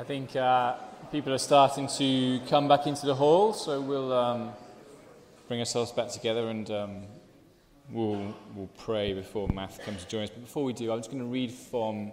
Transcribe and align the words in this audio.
I 0.00 0.02
think 0.02 0.34
uh, 0.34 0.76
people 1.12 1.30
are 1.34 1.36
starting 1.36 1.86
to 1.98 2.40
come 2.48 2.68
back 2.68 2.86
into 2.86 3.04
the 3.04 3.14
hall, 3.14 3.52
so 3.52 3.82
we'll 3.82 4.14
um, 4.14 4.52
bring 5.46 5.60
ourselves 5.60 5.92
back 5.92 6.08
together 6.08 6.48
and 6.48 6.70
um, 6.70 7.02
we'll, 7.90 8.34
we'll 8.54 8.70
pray 8.78 9.12
before 9.12 9.46
Matt 9.48 9.78
comes 9.84 10.02
to 10.02 10.08
join 10.08 10.22
us. 10.22 10.30
But 10.30 10.40
before 10.40 10.64
we 10.64 10.72
do, 10.72 10.90
I'm 10.90 11.00
just 11.00 11.10
going 11.10 11.22
to 11.22 11.28
read 11.28 11.52
from 11.52 12.12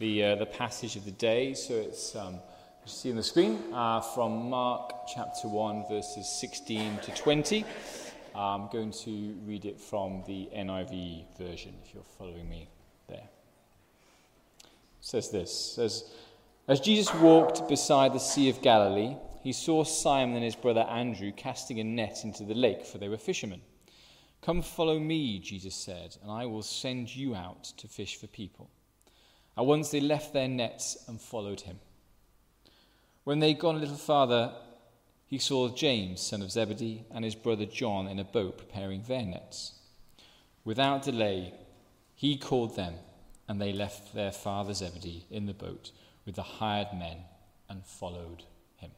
the, 0.00 0.24
uh, 0.24 0.34
the 0.34 0.46
passage 0.46 0.96
of 0.96 1.04
the 1.04 1.12
day. 1.12 1.54
So 1.54 1.74
it's, 1.74 2.16
um, 2.16 2.34
you 2.34 2.40
see 2.86 3.10
on 3.10 3.16
the 3.16 3.22
screen, 3.22 3.62
uh, 3.72 4.00
from 4.00 4.50
Mark 4.50 4.92
chapter 5.14 5.46
1, 5.46 5.84
verses 5.88 6.28
16 6.40 6.98
to 6.98 7.14
20. 7.14 7.64
I'm 8.34 8.66
going 8.72 8.90
to 9.04 9.36
read 9.46 9.66
it 9.66 9.78
from 9.78 10.24
the 10.26 10.48
NIV 10.52 11.26
version, 11.38 11.74
if 11.84 11.94
you're 11.94 12.02
following 12.18 12.50
me 12.50 12.66
there. 13.08 13.28
It 14.64 14.68
says 15.00 15.30
this, 15.30 15.76
says, 15.76 16.10
as 16.70 16.78
Jesus 16.78 17.12
walked 17.14 17.68
beside 17.68 18.12
the 18.12 18.20
Sea 18.20 18.48
of 18.48 18.62
Galilee, 18.62 19.16
he 19.42 19.52
saw 19.52 19.82
Simon 19.82 20.36
and 20.36 20.44
his 20.44 20.54
brother 20.54 20.82
Andrew 20.82 21.32
casting 21.32 21.80
a 21.80 21.84
net 21.84 22.20
into 22.22 22.44
the 22.44 22.54
lake, 22.54 22.86
for 22.86 22.98
they 22.98 23.08
were 23.08 23.16
fishermen. 23.16 23.60
Come 24.40 24.62
follow 24.62 25.00
me, 25.00 25.40
Jesus 25.40 25.74
said, 25.74 26.16
and 26.22 26.30
I 26.30 26.46
will 26.46 26.62
send 26.62 27.12
you 27.16 27.34
out 27.34 27.64
to 27.78 27.88
fish 27.88 28.14
for 28.14 28.28
people. 28.28 28.70
At 29.58 29.66
once 29.66 29.90
they 29.90 30.00
left 30.00 30.32
their 30.32 30.46
nets 30.46 30.96
and 31.08 31.20
followed 31.20 31.62
him. 31.62 31.80
When 33.24 33.40
they 33.40 33.48
had 33.48 33.58
gone 33.58 33.74
a 33.74 33.80
little 33.80 33.96
farther, 33.96 34.52
he 35.26 35.38
saw 35.38 35.70
James, 35.70 36.20
son 36.20 36.40
of 36.40 36.52
Zebedee, 36.52 37.04
and 37.10 37.24
his 37.24 37.34
brother 37.34 37.66
John 37.66 38.06
in 38.06 38.20
a 38.20 38.24
boat 38.24 38.58
preparing 38.58 39.02
their 39.02 39.26
nets. 39.26 39.72
Without 40.64 41.02
delay, 41.02 41.52
he 42.14 42.36
called 42.36 42.76
them, 42.76 42.94
and 43.48 43.60
they 43.60 43.72
left 43.72 44.14
their 44.14 44.30
father 44.30 44.72
Zebedee 44.72 45.26
in 45.32 45.46
the 45.46 45.52
boat 45.52 45.90
with 46.30 46.36
the 46.36 46.42
hired 46.42 46.86
men 46.96 47.16
and 47.68 47.84
followed 47.84 48.44
him. 48.76 48.92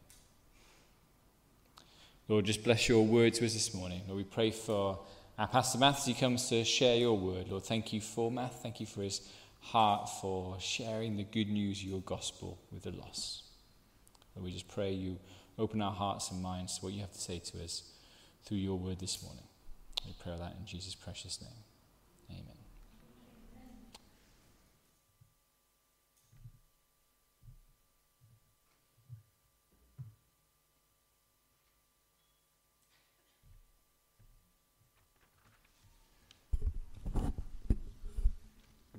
Lord, 2.28 2.44
just 2.44 2.62
bless 2.62 2.90
your 2.90 3.06
word 3.06 3.32
to 3.34 3.46
us 3.46 3.54
this 3.54 3.72
morning. 3.72 4.02
Lord, 4.06 4.18
we 4.18 4.24
pray 4.24 4.50
for 4.50 4.98
our 5.38 5.48
Pastor 5.48 5.78
Matt 5.78 5.96
as 5.96 6.04
he 6.04 6.12
comes 6.12 6.50
to 6.50 6.62
share 6.62 6.94
your 6.94 7.16
word. 7.16 7.48
Lord, 7.48 7.64
thank 7.64 7.94
you 7.94 8.02
for 8.02 8.30
Matt. 8.30 8.62
Thank 8.62 8.80
you 8.80 8.86
for 8.86 9.00
his 9.00 9.26
heart 9.60 10.10
for 10.20 10.58
sharing 10.60 11.16
the 11.16 11.22
good 11.22 11.48
news 11.48 11.80
of 11.80 11.88
your 11.88 12.00
gospel 12.02 12.58
with 12.70 12.82
the 12.82 12.90
lost. 12.90 13.44
Lord, 14.36 14.44
we 14.44 14.52
just 14.52 14.68
pray 14.68 14.92
you 14.92 15.18
open 15.58 15.80
our 15.80 15.94
hearts 15.94 16.30
and 16.32 16.42
minds 16.42 16.80
to 16.80 16.84
what 16.84 16.92
you 16.92 17.00
have 17.00 17.12
to 17.12 17.18
say 17.18 17.38
to 17.38 17.64
us 17.64 17.84
through 18.44 18.58
your 18.58 18.76
word 18.76 18.98
this 18.98 19.22
morning. 19.22 19.44
We 20.04 20.12
pray 20.22 20.34
that 20.38 20.56
in 20.60 20.66
Jesus' 20.66 20.94
precious 20.94 21.40
name. 21.40 21.64
Amen. 22.30 22.62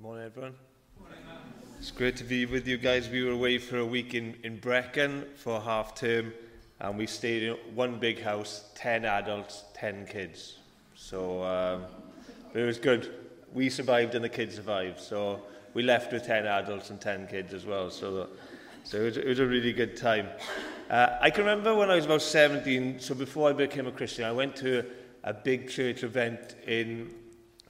morning, 0.04 0.23
everyone. 0.36 0.56
It's 1.78 1.92
great 1.92 2.16
to 2.16 2.24
be 2.24 2.48
with 2.48 2.68
you 2.68 2.78
guys. 2.78 3.08
We 3.08 3.24
were 3.24 3.34
away 3.34 3.60
for 3.60 3.78
a 3.78 3.86
week 3.86 4.16
in, 4.16 4.36
in 4.44 4.58
Brecon 4.58 5.28
for 5.36 5.62
half 5.62 5.94
term, 5.94 6.34
and 6.80 6.98
we 6.98 7.06
stayed 7.06 7.44
in 7.44 7.54
one 7.76 8.00
big 8.00 8.20
house 8.20 8.72
10 8.74 9.06
adults, 9.06 9.66
10 9.76 10.08
kids. 10.08 10.58
So 10.96 11.44
um, 11.44 11.84
it 12.56 12.64
was 12.64 12.80
good. 12.80 13.14
We 13.54 13.70
survived 13.70 14.16
and 14.16 14.26
the 14.26 14.30
kids 14.30 14.56
survived. 14.56 15.00
So 15.00 15.44
we 15.76 15.84
left 15.84 16.12
with 16.12 16.26
10 16.26 16.48
adults 16.48 16.90
and 16.90 17.00
10 17.00 17.28
kids 17.28 17.54
as 17.54 17.68
well. 17.68 17.92
So, 17.92 18.30
so 18.84 19.02
it, 19.02 19.04
was, 19.04 19.18
it 19.18 19.28
was 19.28 19.40
a 19.40 19.46
really 19.46 19.72
good 19.72 19.96
time. 19.96 20.30
Uh, 20.90 21.10
I 21.22 21.30
can 21.30 21.46
remember 21.46 21.76
when 21.76 21.92
I 21.92 21.96
was 21.96 22.06
about 22.06 22.24
17, 22.24 23.00
so 23.00 23.14
before 23.14 23.50
I 23.50 23.54
became 23.54 23.86
a 23.86 23.92
Christian, 23.92 24.26
I 24.26 24.32
went 24.32 24.56
to 24.56 24.80
a, 25.24 25.30
a 25.30 25.34
big 25.36 25.70
church 25.70 26.02
event 26.02 26.56
in 26.66 27.14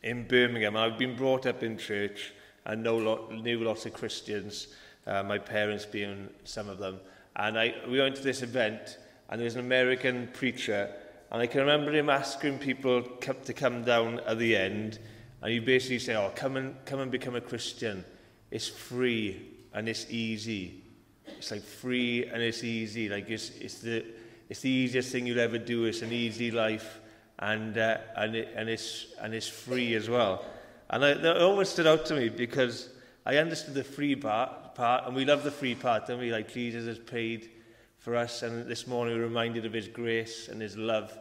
in 0.04 0.28
Birmingham. 0.28 0.76
I've 0.76 0.98
been 0.98 1.16
brought 1.16 1.46
up 1.46 1.64
in 1.64 1.78
church 1.78 2.34
and 2.66 2.84
know 2.84 2.98
lot, 2.98 3.32
knew 3.32 3.64
lots 3.64 3.86
of 3.86 3.94
Christians, 3.94 4.68
uh, 5.06 5.24
my 5.24 5.38
parents 5.38 5.86
being 5.86 6.30
some 6.44 6.70
of 6.70 6.80
them. 6.80 7.00
And 7.36 7.58
I, 7.58 7.74
we 7.90 8.00
went 8.00 8.16
to 8.16 8.24
this 8.24 8.42
event, 8.42 8.98
and 9.30 9.40
there 9.40 9.46
was 9.46 9.56
an 9.56 9.62
American 9.62 10.30
preacher, 10.34 10.94
and 11.32 11.42
I 11.42 11.48
can 11.48 11.62
remember 11.62 11.92
him 11.92 12.10
asking 12.10 12.60
people 12.60 13.02
to 13.02 13.54
come 13.54 13.84
down 13.84 14.20
at 14.22 14.38
the 14.38 14.56
end, 14.56 15.00
and 15.42 15.52
he 15.52 15.60
basically 15.60 16.00
said, 16.00 16.16
oh, 16.16 16.32
come 16.36 16.56
and, 16.56 16.76
come 16.86 17.00
and 17.00 17.12
become 17.12 17.36
a 17.36 17.42
Christian. 17.42 18.06
It's 18.50 18.70
free 18.70 19.42
and 19.74 19.90
it's 19.90 20.10
easy. 20.10 20.84
It's 21.26 21.52
like 21.52 21.64
free 21.64 22.26
and 22.28 22.42
it's 22.42 22.64
easy. 22.64 23.10
Like 23.10 23.30
it's, 23.30 23.50
it's, 23.60 23.80
the, 23.80 24.06
it's 24.48 24.62
the 24.62 24.70
easiest 24.70 25.12
thing 25.12 25.26
you'll 25.26 25.42
ever 25.42 25.58
do. 25.58 25.84
It's 25.84 26.02
an 26.02 26.14
easy 26.14 26.50
life 26.50 27.02
and, 27.40 27.78
uh, 27.78 27.98
and, 28.16 28.36
it, 28.36 28.54
and, 28.56 28.70
it's, 28.70 29.08
and 29.20 29.34
it's 29.34 29.50
free 29.50 29.96
as 29.96 30.10
well. 30.10 30.46
And 30.94 31.04
I, 31.04 31.16
that 31.16 31.42
always 31.42 31.70
stood 31.70 31.88
out 31.88 32.06
to 32.06 32.16
me 32.16 32.30
because 32.30 32.88
I 33.26 33.38
understood 33.38 33.74
the 33.74 33.84
free 33.84 34.16
part, 34.16 34.76
part, 34.76 35.08
and 35.08 35.16
we 35.16 35.26
love 35.26 35.44
the 35.44 35.50
free 35.50 35.74
part, 35.74 36.06
don't 36.06 36.20
we? 36.20 36.32
Like 36.32 36.54
Jesus 36.54 36.86
has 36.86 37.00
paid 37.00 37.50
for 37.98 38.16
us, 38.16 38.44
and 38.44 38.68
this 38.68 38.86
morning 38.86 39.18
we're 39.18 39.24
reminded 39.24 39.66
of 39.66 39.74
his 39.74 39.88
grace 39.88 40.50
and 40.50 40.62
his 40.62 40.78
love 40.78 41.18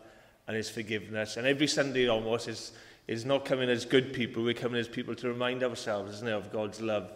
and 0.46 0.54
his 0.54 0.68
forgiveness. 0.68 1.38
And 1.38 1.46
every 1.46 1.66
Sunday 1.66 2.06
almost 2.06 2.48
is, 2.48 2.72
is 3.08 3.24
not 3.24 3.46
coming 3.46 3.70
as 3.70 3.86
good 3.86 4.12
people, 4.12 4.42
we're 4.42 4.52
coming 4.52 4.78
as 4.78 4.88
people 4.88 5.14
to 5.14 5.28
remind 5.28 5.62
ourselves, 5.62 6.16
isn't 6.16 6.28
it, 6.28 6.32
of 6.32 6.52
God's 6.52 6.82
love 6.82 7.10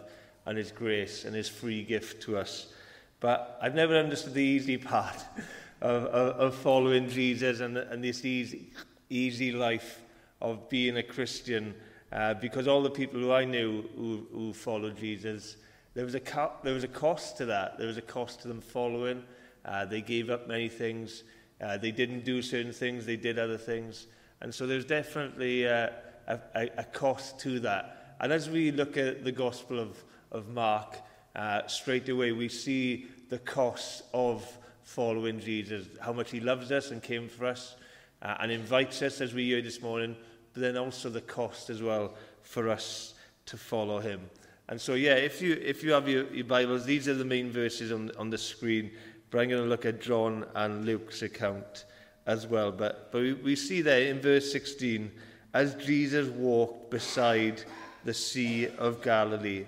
and 0.47 0.57
his 0.57 0.71
grace 0.71 1.25
and 1.25 1.35
his 1.35 1.47
free 1.47 1.83
gift 1.83 2.23
to 2.23 2.39
us. 2.39 2.73
But 3.19 3.59
I've 3.61 3.75
never 3.75 3.95
understood 3.95 4.33
the 4.33 4.41
easy 4.41 4.77
part 4.77 5.17
of, 5.81 6.05
of, 6.05 6.35
of 6.39 6.55
following 6.55 7.07
Jesus 7.07 7.59
and, 7.59 7.77
and 7.77 8.03
this 8.03 8.25
easy, 8.25 8.71
easy 9.11 9.51
life 9.51 10.01
of 10.41 10.69
being 10.69 10.97
a 10.97 11.03
Christian 11.03 11.75
Uh, 12.11 12.33
because 12.35 12.67
all 12.67 12.81
the 12.81 12.89
people 12.89 13.19
who 13.19 13.31
I 13.31 13.43
knew 13.43 13.83
who, 13.97 14.27
who 14.31 14.53
followed 14.53 14.97
Jesus, 14.97 15.57
there 15.93 16.05
was, 16.05 16.15
a 16.15 16.19
co- 16.19 16.53
there 16.63 16.73
was 16.73 16.83
a 16.83 16.87
cost 16.87 17.37
to 17.37 17.45
that. 17.45 17.77
There 17.77 17.87
was 17.87 17.97
a 17.97 18.01
cost 18.01 18.41
to 18.41 18.47
them 18.47 18.61
following. 18.61 19.23
Uh, 19.65 19.85
they 19.85 20.01
gave 20.01 20.29
up 20.29 20.47
many 20.47 20.69
things. 20.69 21.23
Uh, 21.59 21.77
they 21.77 21.91
didn't 21.91 22.23
do 22.23 22.41
certain 22.41 22.71
things. 22.71 23.05
They 23.05 23.17
did 23.17 23.37
other 23.37 23.57
things. 23.57 24.07
And 24.41 24.53
so 24.53 24.67
there's 24.67 24.85
definitely 24.85 25.67
uh, 25.67 25.89
a, 26.27 26.39
a, 26.55 26.69
a 26.77 26.83
cost 26.83 27.39
to 27.39 27.59
that. 27.61 28.15
And 28.19 28.31
as 28.31 28.49
we 28.49 28.71
look 28.71 28.95
at 28.97 29.23
the 29.23 29.31
Gospel 29.31 29.79
of, 29.79 30.03
of 30.31 30.49
Mark, 30.49 30.97
uh, 31.35 31.67
straight 31.67 32.09
away 32.09 32.31
we 32.31 32.49
see 32.49 33.07
the 33.29 33.39
cost 33.39 34.03
of 34.13 34.45
following 34.83 35.39
Jesus, 35.39 35.87
how 36.01 36.13
much 36.13 36.31
he 36.31 36.39
loves 36.39 36.71
us 36.71 36.91
and 36.91 37.03
came 37.03 37.27
for 37.27 37.45
us 37.45 37.75
uh, 38.21 38.35
and 38.39 38.51
invites 38.51 39.01
us, 39.01 39.19
as 39.19 39.33
we 39.33 39.45
hear 39.45 39.61
this 39.61 39.81
morning, 39.81 40.15
but 40.57 40.63
then 40.63 40.75
also 40.77 41.07
the 41.07 41.21
cost 41.21 41.69
as 41.69 41.83
well 41.83 42.15
for 42.41 42.67
us 42.67 43.13
to 43.45 43.55
follow 43.55 43.99
him. 43.99 44.19
And 44.69 44.81
so, 44.81 44.95
yeah, 44.95 45.13
if 45.13 45.39
you, 45.39 45.53
if 45.53 45.83
you 45.83 45.91
have 45.91 46.09
your, 46.09 46.25
your 46.33 46.45
Bibles, 46.45 46.83
these 46.83 47.07
are 47.07 47.13
the 47.13 47.23
main 47.23 47.51
verses 47.51 47.91
on, 47.91 48.09
on 48.17 48.31
the 48.31 48.39
screen. 48.39 48.89
But 49.29 49.41
I'm 49.41 49.49
going 49.49 49.61
to 49.61 49.69
look 49.69 49.85
at 49.85 50.01
John 50.01 50.47
and 50.55 50.83
Luke's 50.83 51.21
account 51.21 51.85
as 52.25 52.47
well. 52.47 52.71
But, 52.71 53.11
but 53.11 53.21
we, 53.21 53.33
we 53.33 53.55
see 53.55 53.83
there 53.83 54.07
in 54.07 54.19
verse 54.19 54.51
16, 54.51 55.11
as 55.53 55.75
Jesus 55.75 56.27
walked 56.27 56.89
beside 56.89 57.61
the 58.03 58.15
Sea 58.15 58.69
of 58.79 59.03
Galilee. 59.03 59.65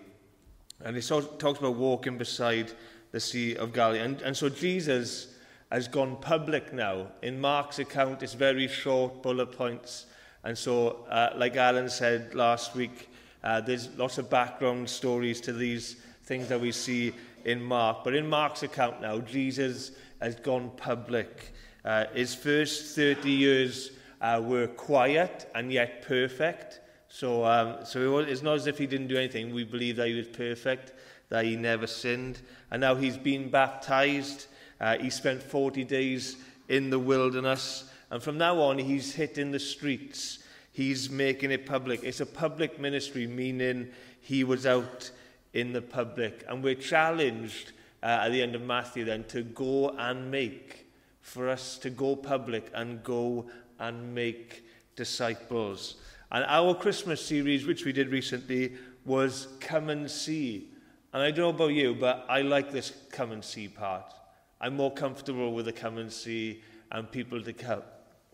And 0.84 0.96
he 0.96 1.04
talks 1.04 1.60
about 1.60 1.76
walking 1.76 2.18
beside 2.18 2.72
the 3.12 3.20
Sea 3.20 3.56
of 3.58 3.74
Galilee. 3.74 4.00
And, 4.00 4.24
and 4.24 4.36
so 4.36 4.50
Jesus 4.50 5.36
has 5.72 5.88
gone 5.88 6.18
public 6.20 6.74
now. 6.74 7.10
In 7.22 7.40
Mark's 7.40 7.78
account, 7.78 8.24
it's 8.24 8.34
very 8.34 8.68
short 8.68 9.22
bullet 9.22 9.52
points. 9.52 10.08
And 10.44 10.58
so, 10.58 11.06
uh, 11.10 11.32
like 11.36 11.56
Alan 11.58 11.90
said 11.90 12.34
last 12.34 12.76
week, 12.76 13.10
uh, 13.44 13.62
there's 13.62 13.90
lots 13.98 14.18
of 14.18 14.30
background 14.30 14.90
stories 14.90 15.42
to 15.42 15.54
these 15.54 15.96
things 16.24 16.48
that 16.50 16.60
we 16.60 16.72
see 16.72 17.14
in 17.46 17.62
Mark. 17.62 18.04
But 18.04 18.16
in 18.16 18.28
Mark's 18.28 18.64
account 18.64 19.02
now, 19.02 19.20
Jesus 19.20 19.92
has 20.22 20.36
gone 20.36 20.72
public. 20.78 21.54
Uh, 21.84 22.06
his 22.14 22.36
first 22.36 22.96
30 22.96 23.30
years 23.30 23.92
uh, 24.22 24.42
were 24.44 24.68
quiet 24.68 25.50
and 25.56 25.72
yet 25.72 26.02
perfect. 26.02 26.80
So, 27.08 27.46
um, 27.46 27.78
so 27.84 28.20
it's 28.20 28.42
not 28.42 28.56
as 28.56 28.68
if 28.68 28.78
he 28.78 28.86
didn't 28.86 29.08
do 29.08 29.18
anything. 29.18 29.54
We 29.54 29.64
believe 29.64 29.96
that 29.96 30.08
he 30.08 30.14
was 30.14 30.28
perfect, 30.28 30.94
that 31.30 31.46
he 31.46 31.56
never 31.56 31.88
sinned. 31.88 32.42
And 32.72 32.82
now 32.82 32.96
he's 32.96 33.18
been 33.18 33.50
baptized. 33.50 34.48
Uh, 34.80 34.98
he 34.98 35.10
spent 35.10 35.42
40 35.42 35.84
days 35.86 36.38
in 36.68 36.90
the 36.90 37.00
wilderness. 37.00 37.90
And 38.12 38.22
from 38.22 38.38
now 38.38 38.60
on, 38.60 38.78
he's 38.80 39.14
hitting 39.14 39.52
the 39.52 39.60
streets. 39.60 40.40
He's 40.72 41.10
making 41.10 41.52
it 41.52 41.66
public. 41.66 42.04
It's 42.04 42.22
a 42.22 42.26
public 42.26 42.80
ministry, 42.80 43.28
meaning 43.28 43.90
he 44.22 44.44
was 44.44 44.66
out 44.66 45.12
in 45.54 45.74
the 45.74 45.82
public. 45.82 46.44
And 46.48 46.64
we're 46.64 46.76
challenged 46.76 47.72
uh, 48.02 48.22
at 48.24 48.30
the 48.30 48.42
end 48.42 48.56
of 48.56 48.62
Matthew 48.62 49.06
then 49.06 49.26
to 49.26 49.44
go 49.44 49.90
and 49.98 50.32
make, 50.32 50.88
for 51.22 51.50
us 51.50 51.78
to 51.80 51.90
go 51.90 52.16
public 52.16 52.72
and 52.74 53.04
go 53.04 53.48
and 53.80 54.14
make 54.14 54.64
disciples. 54.96 55.96
And 56.32 56.46
our 56.48 56.74
Christmas 56.76 57.26
series, 57.26 57.66
which 57.66 57.86
we 57.86 57.92
did 57.92 58.10
recently, 58.10 58.74
was 59.06 59.48
Come 59.60 59.90
and 59.90 60.10
See. 60.10 60.70
And 61.14 61.24
I 61.24 61.32
don't 61.32 61.38
know 61.38 61.66
about 61.66 61.74
you, 61.74 61.96
but 61.96 62.26
I 62.30 62.42
like 62.42 62.72
this 62.72 62.94
come 63.12 63.32
and 63.32 63.44
see 63.44 63.68
part. 63.68 64.14
I'm 64.62 64.76
more 64.76 64.94
comfortable 64.94 65.54
with 65.54 65.66
the 65.66 65.74
come 65.74 65.98
and 65.98 66.12
see 66.12 66.62
and 66.92 67.12
people 67.12 67.42
to 67.42 67.54
come, 67.54 67.82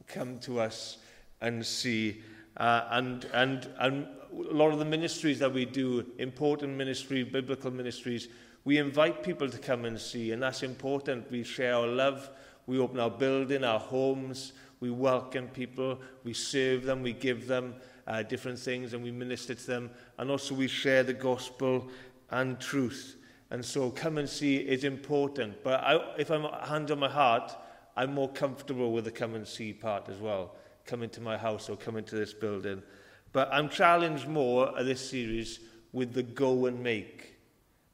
come 0.08 0.40
to 0.40 0.60
us 0.60 0.98
and 1.42 1.66
see. 1.66 2.22
Uh, 2.58 2.86
and, 2.92 3.26
and, 3.34 3.70
and 3.80 4.08
a 4.32 4.54
lot 4.54 4.72
of 4.72 4.80
the 4.80 4.86
ministries 4.86 5.40
that 5.40 5.54
we 5.54 5.66
do, 5.66 6.06
important 6.18 6.76
ministry, 6.76 7.24
biblical 7.24 7.72
ministries, 7.72 8.28
we 8.64 8.78
invite 8.78 9.24
people 9.24 9.50
to 9.50 9.58
come 9.58 9.86
and 9.86 10.00
see, 10.00 10.32
and 10.32 10.42
that's 10.42 10.64
important. 10.64 11.30
We 11.30 11.44
share 11.44 11.76
our 11.76 11.88
love, 11.88 12.30
we 12.66 12.80
open 12.80 13.00
our 13.00 13.12
building, 13.12 13.64
our 13.64 13.80
homes, 13.80 14.54
we 14.80 14.90
welcome 14.90 15.48
people, 15.50 16.00
we 16.24 16.34
serve 16.34 16.84
them, 16.84 17.04
we 17.04 17.14
give 17.14 17.48
them 17.48 17.76
uh, 18.08 18.24
different 18.24 18.58
things, 18.58 18.94
and 18.94 19.04
we 19.04 19.12
minister 19.12 19.54
to 19.54 19.68
them, 19.68 19.92
and 20.18 20.32
also 20.32 20.56
we 20.56 20.68
share 20.68 21.04
the 21.04 21.14
gospel 21.14 21.90
and 22.32 22.60
truth. 22.60 23.18
And 23.52 23.64
so 23.64 23.92
come 23.92 24.18
and 24.18 24.28
see 24.28 24.58
is 24.58 24.84
important. 24.84 25.64
But 25.64 25.82
I, 25.82 26.16
if 26.18 26.32
I'm 26.32 26.44
hand 26.68 26.90
on 26.90 27.00
my 27.00 27.10
heart, 27.10 27.56
I'm 27.96 28.14
more 28.14 28.30
comfortable 28.30 28.92
with 28.92 29.06
the 29.06 29.12
come 29.12 29.36
and 29.36 29.48
see 29.48 29.74
part 29.74 30.10
as 30.10 30.18
well, 30.18 30.56
coming 30.86 31.10
to 31.12 31.22
my 31.22 31.38
house 31.38 31.70
or 31.70 31.78
coming 31.78 32.04
to 32.06 32.16
this 32.16 32.34
building. 32.34 32.84
But 33.32 33.50
I'm 33.52 33.70
challenged 33.70 34.28
more 34.28 34.78
at 34.78 34.86
this 34.86 35.10
series 35.10 35.60
with 35.94 36.14
the 36.14 36.24
go 36.24 36.66
and 36.66 36.82
make. 36.82 37.36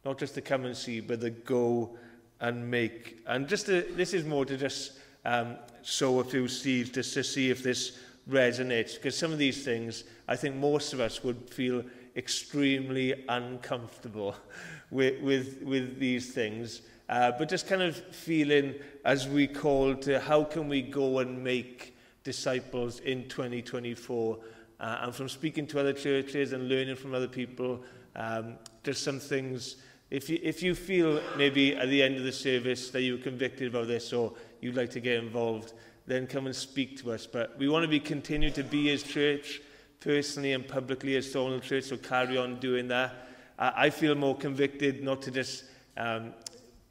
Not 0.04 0.18
just 0.18 0.36
the 0.36 0.42
come 0.42 0.66
and 0.66 0.76
see, 0.76 1.00
but 1.00 1.20
the 1.20 1.30
go 1.30 1.98
and 2.40 2.70
make. 2.70 3.20
And 3.28 3.48
just 3.48 3.68
to, 3.68 3.84
this 3.96 4.14
is 4.14 4.26
more 4.26 4.46
to 4.46 4.58
just 4.58 4.94
um, 5.24 5.58
sow 5.84 6.20
a 6.20 6.24
few 6.24 6.48
seeds 6.48 6.90
just 6.90 7.14
to 7.14 7.24
see 7.24 7.50
if 7.52 7.62
this 7.62 7.98
resonates. 8.30 8.96
Because 8.96 9.18
some 9.18 9.32
of 9.32 9.38
these 9.38 9.64
things, 9.64 10.04
I 10.28 10.36
think 10.36 10.56
most 10.56 10.94
of 10.94 11.00
us 11.00 11.24
would 11.24 11.50
feel 11.50 11.84
extremely 12.16 13.24
uncomfortable 13.30 14.36
with, 14.92 15.22
with, 15.22 15.62
with 15.62 16.00
these 16.00 16.34
things. 16.34 16.82
Uh, 17.12 17.30
but 17.38 17.50
just 17.50 17.68
kind 17.68 17.82
of 17.82 17.98
feeling 18.16 18.74
as 19.04 19.28
we 19.28 19.46
call 19.46 19.94
to 19.94 20.18
how 20.18 20.46
can 20.46 20.70
we 20.70 20.82
go 20.82 21.20
and 21.20 21.44
make 21.44 21.94
disciples 22.24 23.02
in 23.02 23.28
2024. 23.28 24.38
Uh, 24.80 24.98
and 25.02 25.14
from 25.14 25.28
speaking 25.28 25.68
to 25.68 25.78
other 25.78 25.92
churches 25.92 26.54
and 26.54 26.70
learning 26.70 26.96
from 26.96 27.14
other 27.14 27.28
people, 27.28 27.84
um, 28.16 28.56
just 28.86 29.04
some 29.04 29.20
things. 29.20 29.76
If 30.10 30.30
you, 30.30 30.40
if 30.42 30.64
you 30.64 30.74
feel 30.74 31.22
maybe 31.36 31.76
at 31.76 31.90
the 31.90 32.02
end 32.02 32.16
of 32.16 32.24
the 32.24 32.32
service 32.32 32.90
that 32.92 33.02
you 33.02 33.18
were 33.18 33.24
convicted 33.24 33.68
about 33.68 33.88
this 33.88 34.14
or 34.14 34.34
you'd 34.62 34.78
like 34.78 34.92
to 34.92 35.02
get 35.02 35.22
involved, 35.22 35.74
then 36.08 36.28
come 36.28 36.46
and 36.46 36.56
speak 36.56 36.98
to 37.02 37.12
us. 37.12 37.28
But 37.28 37.58
we 37.58 37.68
want 37.68 37.84
to 37.84 37.90
be 37.90 38.00
continue 38.00 38.52
to 38.52 38.64
be 38.64 38.90
as 38.90 39.04
church, 39.04 39.62
personally 40.00 40.54
and 40.54 40.66
publicly 40.66 41.18
as 41.18 41.30
Thornhill 41.30 41.60
Church, 41.60 41.86
so 41.86 41.98
carry 41.98 42.38
on 42.38 42.56
doing 42.62 42.88
that. 42.88 43.28
Uh, 43.60 43.72
I 43.76 43.90
feel 43.90 44.16
more 44.16 44.38
convicted 44.38 45.04
not 45.04 45.22
to 45.24 45.32
just 45.32 45.66
um, 45.98 46.34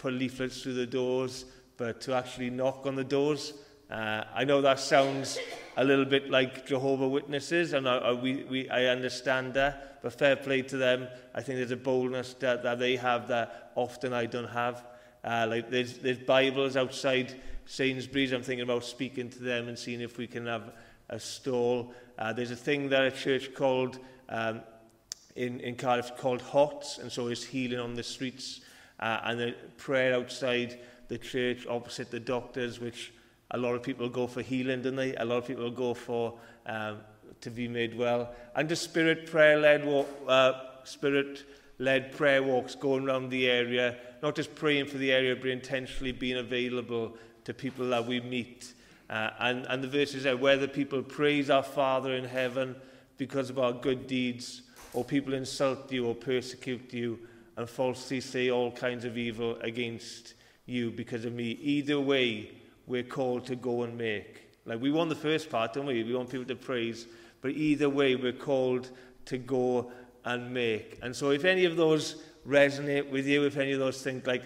put 0.00 0.14
leaflets 0.14 0.62
through 0.62 0.74
the 0.74 0.86
doors, 0.86 1.44
but 1.76 2.00
to 2.00 2.14
actually 2.14 2.50
knock 2.50 2.86
on 2.86 2.94
the 2.94 3.04
doors. 3.04 3.52
Uh, 3.90 4.24
I 4.34 4.44
know 4.44 4.62
that 4.62 4.80
sounds 4.80 5.38
a 5.76 5.84
little 5.84 6.04
bit 6.04 6.30
like 6.30 6.66
Jehovah 6.66 7.08
Witnesses, 7.08 7.74
and 7.74 7.88
I, 7.88 7.98
I, 7.98 8.12
we, 8.12 8.44
we, 8.44 8.70
I 8.70 8.86
understand 8.86 9.54
that, 9.54 10.00
but 10.02 10.12
fair 10.12 10.36
play 10.36 10.62
to 10.62 10.76
them. 10.76 11.06
I 11.34 11.42
think 11.42 11.58
there's 11.58 11.70
a 11.70 11.76
boldness 11.76 12.34
that, 12.34 12.62
that 12.62 12.78
they 12.78 12.96
have 12.96 13.28
that 13.28 13.72
often 13.74 14.12
I 14.12 14.26
don't 14.26 14.48
have. 14.48 14.84
Uh, 15.22 15.46
like 15.50 15.70
there's, 15.70 15.98
there's 15.98 16.18
Bibles 16.18 16.76
outside 16.76 17.38
Sainsbury's. 17.66 18.32
I'm 18.32 18.42
thinking 18.42 18.64
about 18.64 18.84
speaking 18.84 19.28
to 19.30 19.42
them 19.42 19.68
and 19.68 19.78
seeing 19.78 20.00
if 20.00 20.16
we 20.16 20.26
can 20.26 20.46
have 20.46 20.72
a 21.10 21.20
stall. 21.20 21.92
Uh, 22.18 22.32
there's 22.32 22.52
a 22.52 22.56
thing 22.56 22.88
that 22.88 23.02
a 23.02 23.10
church 23.10 23.54
called 23.54 23.98
um, 24.30 24.62
in, 25.36 25.60
in 25.60 25.74
Cardiff 25.76 26.16
called 26.16 26.40
HOTS, 26.40 26.98
and 26.98 27.12
so 27.12 27.26
it's 27.26 27.44
healing 27.44 27.80
on 27.80 27.94
the 27.94 28.02
streets. 28.02 28.60
uh, 29.00 29.20
and 29.24 29.40
the 29.40 29.54
prayer 29.78 30.14
outside 30.14 30.78
the 31.08 31.18
church 31.18 31.66
opposite 31.66 32.10
the 32.10 32.20
doctors, 32.20 32.78
which 32.78 33.12
a 33.50 33.58
lot 33.58 33.74
of 33.74 33.82
people 33.82 34.08
go 34.08 34.26
for 34.26 34.42
healing, 34.42 34.82
don't 34.82 34.96
they? 34.96 35.14
A 35.16 35.24
lot 35.24 35.38
of 35.38 35.46
people 35.46 35.70
go 35.70 35.92
for 35.94 36.38
um, 36.66 36.98
to 37.40 37.50
be 37.50 37.66
made 37.66 37.96
well. 37.96 38.32
And 38.54 38.68
the 38.68 38.76
spirit 38.76 39.26
prayer 39.26 39.58
led 39.58 39.84
walk, 39.84 40.08
uh, 40.28 40.52
spirit 40.84 41.44
led 41.78 42.12
prayer 42.12 42.42
walks 42.42 42.74
going 42.74 43.08
around 43.08 43.30
the 43.30 43.48
area, 43.48 43.96
not 44.22 44.36
just 44.36 44.54
praying 44.54 44.86
for 44.86 44.98
the 44.98 45.10
area, 45.12 45.34
but 45.34 45.48
intentionally 45.48 46.12
being 46.12 46.36
available 46.36 47.16
to 47.44 47.54
people 47.54 47.88
that 47.88 48.06
we 48.06 48.20
meet. 48.20 48.74
Uh, 49.08 49.30
and, 49.40 49.66
and 49.66 49.82
the 49.82 49.88
verses 49.88 50.26
are 50.26 50.36
whether 50.36 50.68
people 50.68 51.02
praise 51.02 51.50
our 51.50 51.62
Father 51.62 52.14
in 52.14 52.24
heaven 52.24 52.76
because 53.16 53.50
of 53.50 53.58
our 53.58 53.72
good 53.72 54.06
deeds, 54.06 54.62
or 54.92 55.04
people 55.04 55.34
insult 55.34 55.90
you 55.90 56.06
or 56.06 56.14
persecute 56.14 56.92
you 56.92 57.18
and 57.60 57.68
falsely 57.68 58.22
say 58.22 58.50
all 58.50 58.72
kinds 58.72 59.04
of 59.04 59.18
evil 59.18 59.58
against 59.60 60.32
you 60.64 60.90
because 60.90 61.26
of 61.26 61.34
me. 61.34 61.50
Either 61.60 62.00
way, 62.00 62.50
we're 62.86 63.02
called 63.02 63.44
to 63.44 63.54
go 63.54 63.82
and 63.82 63.98
make. 63.98 64.48
Like 64.64 64.80
we 64.80 64.90
want 64.90 65.10
the 65.10 65.16
first 65.16 65.50
part, 65.50 65.74
don't 65.74 65.84
we? 65.84 66.02
We 66.02 66.14
want 66.14 66.30
people 66.30 66.46
to 66.46 66.56
praise. 66.56 67.06
But 67.42 67.50
either 67.50 67.90
way, 67.90 68.16
we're 68.16 68.32
called 68.32 68.90
to 69.26 69.36
go 69.36 69.92
and 70.24 70.54
make. 70.54 70.98
And 71.02 71.14
so 71.14 71.32
if 71.32 71.44
any 71.44 71.66
of 71.66 71.76
those 71.76 72.22
resonate 72.48 73.10
with 73.10 73.26
you, 73.26 73.44
if 73.44 73.58
any 73.58 73.72
of 73.72 73.78
those 73.78 74.02
think 74.02 74.26
like, 74.26 74.42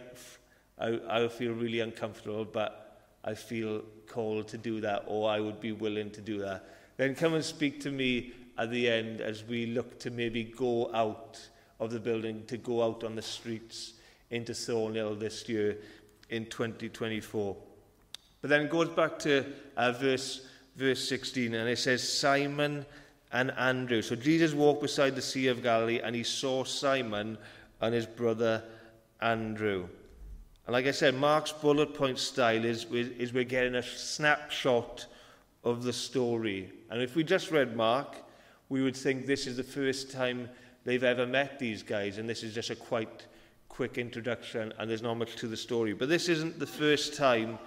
I, 0.77 0.99
I 1.09 1.29
feel 1.29 1.53
really 1.53 1.79
uncomfortable, 1.79 2.45
but 2.45 3.01
I 3.23 3.35
feel 3.35 3.83
called 4.09 4.49
to 4.49 4.59
do 4.59 4.81
that, 4.81 5.05
or 5.07 5.31
I 5.31 5.39
would 5.39 5.61
be 5.61 5.71
willing 5.71 6.11
to 6.11 6.21
do 6.21 6.41
that, 6.41 6.65
then 6.97 7.15
come 7.15 7.35
and 7.35 7.45
speak 7.45 7.81
to 7.83 7.93
me 7.93 8.33
at 8.59 8.73
the 8.73 8.89
end 8.89 9.21
as 9.21 9.45
we 9.45 9.67
look 9.67 10.01
to 10.01 10.11
maybe 10.11 10.43
go 10.43 10.93
out 10.93 11.39
of 11.85 11.91
the 11.91 12.01
building, 12.01 12.45
to 12.47 12.57
go 12.57 12.83
out 12.83 13.05
on 13.05 13.15
the 13.15 13.23
streets 13.23 13.95
into 14.31 14.55
Thornhill 14.55 15.15
this 15.15 15.49
year 15.49 15.77
in 16.31 16.47
2024. 16.47 17.57
But 18.41 18.51
then 18.51 18.63
it 18.63 18.71
goes 18.71 18.89
back 18.89 19.19
to 19.21 19.45
uh, 19.77 19.93
verse, 19.93 20.47
verse 20.77 21.09
16, 21.09 21.55
and 21.55 21.69
it 21.69 21.79
says, 21.79 22.07
Simon 22.07 22.85
and 23.33 23.51
Andrew. 23.53 24.03
So 24.03 24.17
Jesus 24.17 24.53
walked 24.53 24.83
beside 24.83 25.15
the 25.17 25.23
Sea 25.23 25.49
of 25.49 25.63
Galilee, 25.63 26.01
and 26.03 26.15
he 26.15 26.23
saw 26.23 26.65
Simon 26.65 27.39
and 27.81 27.95
his 27.95 28.07
brother 28.07 28.63
Andrew. 29.21 29.89
And 30.67 30.73
like 30.73 30.87
I 30.87 30.93
said, 30.93 31.15
Mark's 31.15 31.53
bullet 31.53 31.95
point 31.95 32.19
style 32.19 32.65
is, 32.65 32.85
is 32.93 33.33
we're 33.33 33.45
getting 33.45 33.75
a 33.75 33.83
snapshot 33.83 35.07
of 35.63 35.83
the 35.83 35.93
story. 35.93 36.71
And 36.91 37.03
if 37.03 37.17
we 37.17 37.25
just 37.25 37.51
read 37.51 37.77
Mark, 37.77 38.17
we 38.69 38.83
would 38.83 38.97
think 38.97 39.27
this 39.27 39.47
is 39.47 39.57
the 39.57 39.63
first 39.63 40.11
time 40.11 40.49
they've 40.85 41.05
ever 41.05 41.27
met 41.27 41.59
these 41.59 41.83
guys, 41.83 42.19
and 42.19 42.29
this 42.29 42.43
is 42.43 42.55
just 42.55 42.71
a 42.71 42.77
quite 42.77 43.27
quick 43.69 43.99
introduction, 43.99 44.73
and 44.79 44.89
there's 44.89 45.03
not 45.03 45.15
much 45.15 45.37
to 45.37 45.49
the 45.49 45.57
story. 45.57 45.93
But 45.93 46.09
this 46.09 46.29
isn't 46.29 46.59
the 46.59 46.67
first 46.67 47.17
time 47.17 47.58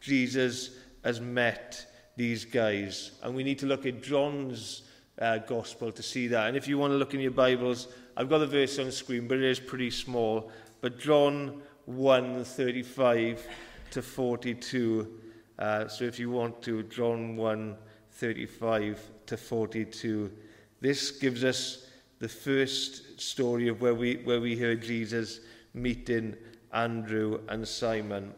Jesus 0.00 0.70
has 1.04 1.20
met 1.20 1.86
these 2.16 2.44
guys, 2.44 3.12
and 3.22 3.34
we 3.34 3.42
need 3.42 3.58
to 3.60 3.66
look 3.66 3.86
at 3.86 4.02
John's 4.02 4.82
uh, 5.18 5.38
gospel 5.38 5.92
to 5.92 6.02
see 6.02 6.26
that. 6.28 6.48
And 6.48 6.56
if 6.56 6.68
you 6.68 6.78
want 6.78 6.92
to 6.92 6.96
look 6.96 7.14
in 7.14 7.20
your 7.20 7.30
Bibles, 7.30 7.88
I've 8.16 8.28
got 8.28 8.38
the 8.38 8.46
verse 8.46 8.78
on 8.78 8.86
the 8.86 8.92
screen, 8.92 9.26
but 9.28 9.38
it 9.38 9.44
is 9.44 9.60
pretty 9.60 9.90
small. 9.90 10.50
But 10.80 10.98
John 10.98 11.62
1 11.86 12.44
35 12.44 13.46
to 13.90 14.02
42. 14.02 15.20
Uh, 15.58 15.88
so 15.88 16.04
if 16.04 16.18
you 16.18 16.30
want 16.30 16.62
to, 16.62 16.82
John 16.84 17.36
1 17.36 17.76
35 18.12 19.00
to 19.26 19.36
42. 19.36 20.32
This 20.80 21.10
gives 21.10 21.44
us 21.44 21.83
the 22.24 22.28
first 22.30 23.20
story 23.20 23.68
of 23.68 23.82
where 23.82 23.94
we, 23.94 24.14
where 24.24 24.40
we 24.40 24.56
heard 24.56 24.80
Jesus 24.80 25.40
meeting 25.74 26.34
Andrew 26.72 27.38
and 27.50 27.68
Simon. 27.68 28.32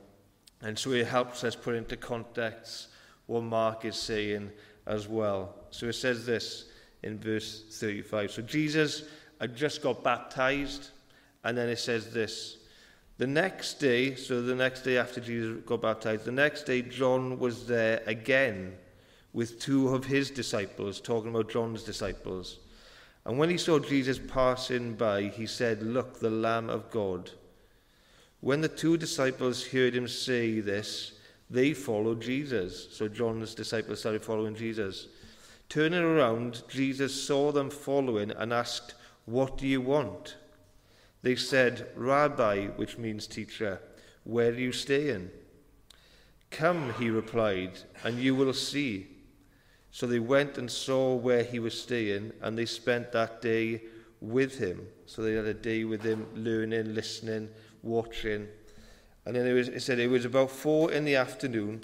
And 0.61 0.77
so 0.77 0.91
it 0.91 1.07
helps 1.07 1.45
us 1.45 1.55
put 1.55 1.77
into 1.77 1.97
context 1.97 2.89
what 3.27 3.45
Mark 3.45 3.85
is 3.85 3.95
saying 3.95 4.51
as 4.89 5.07
well. 5.07 5.55
So 5.71 5.87
it 5.87 5.93
says 5.93 6.27
this 6.27 6.65
in 7.05 7.21
verse 7.21 7.63
35. 7.79 8.33
So 8.33 8.43
Jesus 8.43 9.05
had 9.41 9.55
just 9.55 9.83
got 9.83 10.03
baptized, 10.03 10.89
and 11.45 11.57
then 11.57 11.69
it 11.69 11.79
says 11.79 12.13
this 12.13 12.57
the 13.19 13.27
next 13.29 13.75
day, 13.75 14.17
so 14.17 14.43
the 14.43 14.57
next 14.57 14.83
day 14.83 14.99
after 14.99 15.21
Jesus 15.21 15.63
got 15.65 15.83
baptized, 15.83 16.25
the 16.25 16.33
next 16.33 16.65
day 16.65 16.83
John 16.83 17.39
was 17.39 17.69
there 17.69 18.03
again 18.07 18.79
with 19.33 19.61
two 19.61 19.95
of 19.95 20.07
his 20.07 20.29
disciples, 20.33 21.01
talking 21.01 21.31
about 21.31 21.49
John's 21.51 21.85
disciples. 21.85 22.59
And 23.27 23.39
when 23.39 23.51
he 23.51 23.59
saw 23.59 23.81
Jesus 23.81 24.21
passing 24.21 24.95
by, 24.95 25.23
he 25.23 25.47
said, 25.47 25.83
Look, 25.83 26.21
the 26.21 26.31
Lamb 26.31 26.71
of 26.71 26.91
God. 26.93 27.33
When 28.41 28.61
the 28.61 28.69
two 28.69 28.97
disciples 28.97 29.67
heard 29.67 29.97
him 29.97 30.07
say 30.07 30.61
this, 30.61 31.19
they 31.51 31.75
followed 31.75 32.23
Jesus. 32.23 32.87
So 32.93 33.09
John's 33.09 33.53
disciples 33.53 33.99
started 33.99 34.25
following 34.25 34.55
Jesus. 34.55 35.09
Turning 35.69 36.05
around, 36.05 36.63
Jesus 36.69 37.21
saw 37.21 37.51
them 37.51 37.69
following 37.69 38.31
and 38.31 38.53
asked, 38.53 38.95
What 39.25 39.59
do 39.59 39.67
you 39.67 39.81
want? 39.81 40.37
They 41.23 41.35
said, 41.35 41.89
Rabbi, 41.97 42.69
which 42.77 42.97
means 42.97 43.27
teacher, 43.27 43.81
where 44.23 44.51
are 44.51 44.55
you 44.55 44.71
staying? 44.71 45.31
Come, 46.53 46.95
he 47.01 47.11
replied, 47.11 47.81
and 48.05 48.21
you 48.21 48.37
will 48.37 48.53
see. 48.53 49.09
So 49.97 50.07
they 50.07 50.19
went 50.19 50.59
and 50.59 50.71
saw 50.71 51.15
where 51.15 51.43
he 51.43 51.59
was 51.59 51.73
staying, 51.73 52.35
and 52.43 52.59
they 52.59 52.67
spent 52.67 53.13
that 53.13 53.41
day 53.41 53.81
with 54.21 54.59
him. 54.59 54.87
So 55.07 55.23
they 55.23 55.33
had 55.33 55.47
a 55.47 55.55
day 55.55 55.85
with 55.85 56.03
him, 56.03 56.27
learning, 56.35 56.95
listening, 56.95 57.49
watching. 57.83 58.47
And 59.25 59.35
then 59.35 59.47
it, 59.47 59.55
was, 59.55 59.69
it 59.69 59.81
said 59.81 59.99
it 59.99 60.09
was 60.09 60.27
about 60.27 60.51
four 60.51 60.93
in 60.93 61.07
the 61.07 61.17
afternoon, 61.17 61.81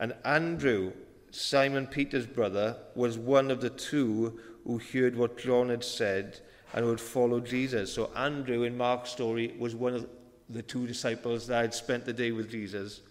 and 0.00 0.16
Andrew, 0.24 0.94
Simon 1.30 1.86
Peter's 1.86 2.26
brother, 2.26 2.76
was 2.96 3.18
one 3.18 3.52
of 3.52 3.60
the 3.60 3.70
two 3.70 4.40
who 4.66 4.80
heard 4.92 5.14
what 5.14 5.38
John 5.38 5.68
had 5.68 5.84
said 5.84 6.40
and 6.72 6.84
who 6.84 6.90
had 6.90 7.00
followed 7.00 7.46
Jesus. 7.46 7.92
So 7.92 8.10
Andrew, 8.16 8.64
in 8.64 8.76
Mark's 8.76 9.12
story, 9.12 9.54
was 9.60 9.76
one 9.76 9.94
of 9.94 10.08
the 10.50 10.62
two 10.62 10.88
disciples 10.88 11.46
that 11.46 11.60
had 11.60 11.74
spent 11.74 12.04
the 12.04 12.12
day 12.12 12.32
with 12.32 12.50
Jesus. 12.50 13.02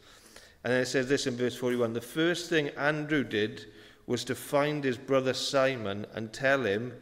And 0.66 0.74
then 0.74 0.82
it 0.82 0.88
says 0.88 1.08
this 1.08 1.28
in 1.28 1.38
verse 1.38 1.56
41 1.56 1.94
The 1.94 2.02
first 2.02 2.50
thing 2.50 2.68
Andrew 2.72 3.24
did 3.24 3.68
was 4.06 4.24
to 4.26 4.36
find 4.36 4.84
his 4.84 4.98
brother 4.98 5.34
Simon 5.34 6.06
and 6.14 6.34
tell 6.34 6.64
him, 6.64 6.94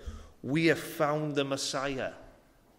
We 0.43 0.67
have 0.67 0.79
found 0.79 1.35
the 1.35 1.43
Messiah. 1.43 2.13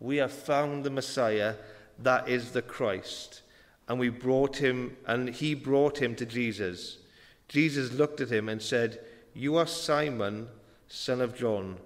We 0.00 0.16
have 0.16 0.32
found 0.32 0.84
the 0.84 0.90
Messiah, 0.90 1.54
that 1.98 2.28
is 2.28 2.52
the 2.52 2.62
Christ. 2.62 3.42
And 3.88 3.98
we 3.98 4.08
brought 4.08 4.56
him, 4.56 4.96
and 5.06 5.28
he 5.28 5.54
brought 5.54 6.00
him 6.00 6.14
to 6.16 6.26
Jesus. 6.26 6.98
Jesus 7.48 7.92
looked 7.92 8.20
at 8.20 8.30
him 8.30 8.48
and 8.48 8.62
said, 8.62 9.00
You 9.34 9.56
are 9.56 9.66
Simon, 9.66 10.48
son 10.88 11.20
of 11.20 11.36
John, 11.36 11.76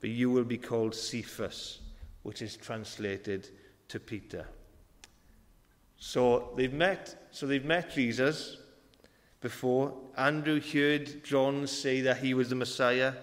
but 0.00 0.10
you 0.10 0.30
will 0.30 0.44
be 0.44 0.58
called 0.58 0.94
Cephas, 0.94 1.80
which 2.22 2.42
is 2.42 2.56
translated 2.56 3.48
to 3.88 3.98
Peter. 3.98 4.46
So 5.96 6.52
they've 6.56 6.72
met, 6.72 7.28
so 7.30 7.46
they've 7.46 7.64
met 7.64 7.92
Jesus 7.92 8.58
before. 9.40 9.94
Andrew 10.16 10.60
heard 10.60 11.24
John 11.24 11.66
say 11.66 12.00
that 12.02 12.18
he 12.18 12.34
was 12.34 12.50
the 12.50 12.54
Messiah. 12.54 13.14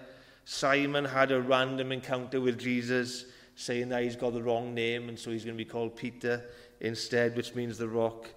Simon 0.44 1.04
had 1.04 1.32
a 1.32 1.40
random 1.40 1.92
encounter 1.92 2.40
with 2.40 2.58
Jesus, 2.58 3.26
saying 3.54 3.88
that 3.88 4.02
he's 4.02 4.16
got 4.16 4.32
the 4.32 4.42
wrong 4.42 4.74
name, 4.74 5.08
and 5.08 5.18
so 5.18 5.30
he's 5.30 5.44
going 5.44 5.56
to 5.56 5.64
be 5.64 5.68
called 5.68 5.96
Peter 5.96 6.44
instead, 6.80 7.36
which 7.36 7.54
means 7.54 7.78
the 7.78 7.88
rock. 7.88 8.28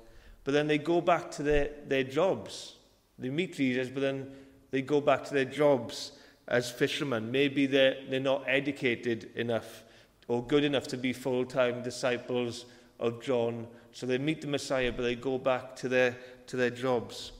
But 0.43 0.53
then 0.53 0.67
they 0.67 0.77
go 0.77 1.01
back 1.01 1.29
to 1.31 1.43
their, 1.43 1.69
their 1.87 2.03
jobs. 2.03 2.75
They 3.17 3.29
meet 3.29 3.55
Jesus, 3.55 3.89
but 3.89 3.99
then 4.01 4.31
they 4.71 4.81
go 4.81 5.01
back 5.01 5.25
to 5.25 5.33
their 5.33 5.45
jobs 5.45 6.13
as 6.47 6.71
fishermen. 6.71 7.31
Maybe 7.31 7.65
they're, 7.65 7.97
they're 8.09 8.19
not 8.19 8.43
educated 8.47 9.31
enough 9.35 9.83
or 10.27 10.43
good 10.43 10.63
enough 10.63 10.87
to 10.87 10.97
be 10.97 11.11
full 11.11 11.45
time 11.45 11.83
disciples 11.83 12.65
of 12.99 13.21
John 13.21 13.67
so 13.91 14.05
they 14.05 14.17
meet 14.17 14.41
the 14.41 14.47
Messiah, 14.47 14.91
but 14.91 15.03
they 15.03 15.15
go 15.15 15.37
back 15.37 15.75
to 15.77 15.89
their, 15.89 16.15
to 16.47 16.57
their 16.57 16.69
jobs. 16.69 17.31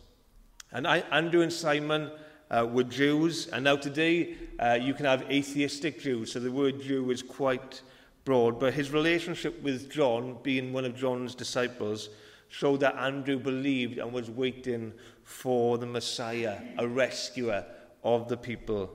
And 0.71 0.87
I, 0.87 0.99
Andrew 1.11 1.41
and 1.41 1.51
Simon 1.51 2.11
uh, 2.51 2.67
were 2.71 2.83
Jews, 2.83 3.47
and 3.47 3.63
now 3.63 3.75
today 3.75 4.35
uh, 4.59 4.77
you 4.79 4.93
can 4.93 5.05
have 5.05 5.23
atheistic 5.31 5.99
Jews, 5.99 6.31
so 6.31 6.39
the 6.39 6.51
word 6.51 6.81
Jew 6.81 7.09
is 7.11 7.23
quite 7.23 7.81
broad. 8.23 8.59
But 8.59 8.73
his 8.73 8.91
relationship 8.91 9.61
with 9.63 9.89
John, 9.89 10.37
being 10.43 10.73
one 10.73 10.85
of 10.85 10.95
John's 10.95 11.35
disciples, 11.35 12.09
showed 12.49 12.79
that 12.81 12.95
Andrew 12.95 13.39
believed 13.39 13.97
and 13.97 14.11
was 14.11 14.29
waiting 14.29 14.93
for 15.23 15.77
the 15.77 15.85
Messiah, 15.85 16.59
a 16.77 16.87
rescuer 16.87 17.65
of 18.03 18.27
the 18.27 18.37
people. 18.37 18.91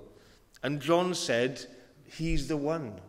And 0.62 0.80
John 0.80 1.14
said, 1.14 1.64
He's 2.04 2.46
the 2.48 2.56
one. 2.56 3.00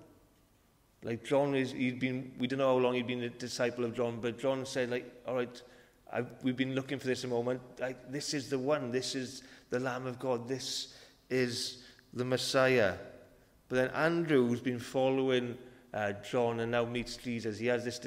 Like 1.04 1.24
John 1.24 1.54
is, 1.54 1.72
he'd 1.72 2.00
been, 2.00 2.34
we 2.40 2.48
don't 2.48 2.60
know 2.60 2.70
how 2.70 2.78
long 2.78 2.96
he'd 2.96 3.06
been 3.06 3.22
a 3.22 3.30
disciple 3.30 3.86
of 3.86 3.94
John, 3.94 4.20
but 4.20 4.40
John 4.40 4.66
said, 4.66 4.90
like, 4.90 5.06
all 5.28 5.36
right, 5.36 5.62
I've, 6.16 6.30
we've 6.44 6.56
been 6.56 6.76
looking 6.76 6.98
for 6.98 7.08
this 7.08 7.26
a 7.26 7.28
moment. 7.28 7.62
This 8.10 8.34
is 8.34 8.50
the 8.50 8.58
one. 8.58 8.90
This 8.90 9.16
is 9.16 9.44
the 9.70 9.82
Lamb 9.82 10.08
of 10.08 10.18
God. 10.18 10.48
This 10.48 10.94
is 11.30 11.84
the 12.14 12.24
Messiah. 12.24 12.94
But 13.68 13.76
then 13.76 13.90
Andrew, 13.90 14.48
who's 14.48 14.62
been 14.62 14.80
following 14.80 15.58
uh, 15.94 16.14
John 16.30 16.62
and 16.62 16.72
now 16.72 16.86
meets 16.86 17.18
Jesus, 17.18 17.60
he 17.60 17.68
has 17.68 17.84
this 17.84 18.00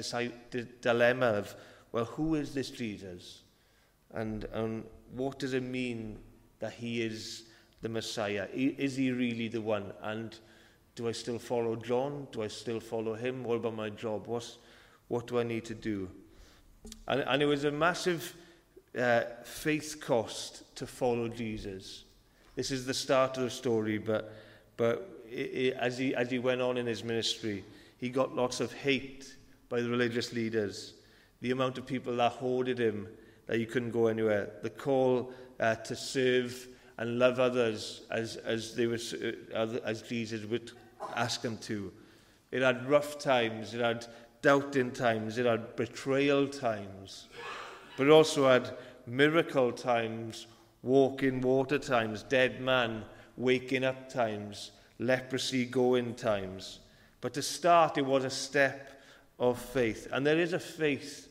dilemma 0.81 1.27
of, 1.27 1.55
well, 1.91 2.05
who 2.05 2.33
is 2.33 2.51
this 2.51 2.71
Jesus? 2.71 3.43
And, 4.15 4.45
and 4.53 4.85
what 5.13 5.37
does 5.37 5.53
it 5.53 5.61
mean 5.61 6.17
that 6.57 6.73
he 6.73 7.03
is 7.03 7.43
the 7.83 7.89
Messiah? 7.89 8.47
Is 8.51 8.95
he 8.95 9.11
really 9.11 9.49
the 9.49 9.61
one? 9.61 9.93
And 10.01 10.35
do 10.95 11.07
I 11.07 11.11
still 11.11 11.37
follow 11.37 11.75
John? 11.75 12.27
Do 12.31 12.41
I 12.41 12.47
still 12.47 12.79
follow 12.79 13.13
him? 13.13 13.43
What 13.43 13.57
about 13.57 13.75
my 13.75 13.91
job? 13.91 14.25
What's, 14.25 14.57
what 15.09 15.27
do 15.27 15.37
I 15.39 15.43
need 15.43 15.65
to 15.65 15.75
do? 15.75 16.09
And, 17.07 17.21
and 17.21 17.41
it 17.41 17.45
was 17.45 17.63
a 17.63 17.71
massive 17.71 18.35
uh, 18.97 19.21
faith 19.43 19.97
cost 20.01 20.75
to 20.75 20.87
follow 20.87 21.27
Jesus. 21.27 22.03
This 22.55 22.71
is 22.71 22.85
the 22.85 22.93
start 22.93 23.37
of 23.37 23.43
the 23.43 23.49
story, 23.49 23.97
but, 23.97 24.33
but 24.77 25.23
it, 25.29 25.33
it, 25.33 25.73
as, 25.75 25.97
he, 25.97 26.15
as 26.15 26.29
he 26.29 26.39
went 26.39 26.61
on 26.61 26.77
in 26.77 26.85
his 26.85 27.03
ministry, 27.03 27.63
he 27.97 28.09
got 28.09 28.35
lots 28.35 28.59
of 28.59 28.73
hate 28.73 29.35
by 29.69 29.81
the 29.81 29.89
religious 29.89 30.33
leaders. 30.33 30.93
The 31.41 31.51
amount 31.51 31.77
of 31.77 31.85
people 31.85 32.15
that 32.17 32.31
hoarded 32.33 32.79
him, 32.79 33.07
that 33.47 33.57
he 33.57 33.65
couldn't 33.65 33.91
go 33.91 34.07
anywhere. 34.07 34.49
The 34.61 34.69
call 34.69 35.31
uh, 35.59 35.75
to 35.75 35.95
serve 35.95 36.67
and 36.97 37.17
love 37.17 37.39
others 37.39 38.01
as, 38.11 38.35
as, 38.37 38.75
they 38.75 38.87
were, 38.87 38.99
uh, 39.55 39.77
as 39.85 40.01
Jesus 40.01 40.43
would 40.45 40.71
ask 41.15 41.41
him 41.41 41.57
to. 41.59 41.91
It 42.51 42.61
had 42.61 42.89
rough 42.89 43.19
times, 43.19 43.73
it 43.73 43.81
had 43.81 44.05
doubting 44.41 44.91
times, 44.91 45.37
it 45.37 45.45
had 45.45 45.75
betrayal 45.75 46.47
times, 46.47 47.27
but 47.97 48.09
also 48.09 48.47
had 48.47 48.77
miracle 49.05 49.71
times, 49.71 50.47
walking 50.83 51.41
water 51.41 51.77
times, 51.77 52.23
dead 52.23 52.61
man 52.61 53.03
waking 53.35 53.83
up 53.83 54.09
times, 54.09 54.71
leprosy 54.99 55.65
going 55.65 56.13
times. 56.13 56.79
But 57.21 57.33
to 57.33 57.41
start, 57.41 57.97
it 57.97 58.05
was 58.05 58.23
a 58.23 58.29
step 58.29 59.01
of 59.39 59.59
faith. 59.59 60.07
And 60.11 60.25
there 60.25 60.39
is 60.39 60.53
a 60.53 60.59
faith 60.59 61.29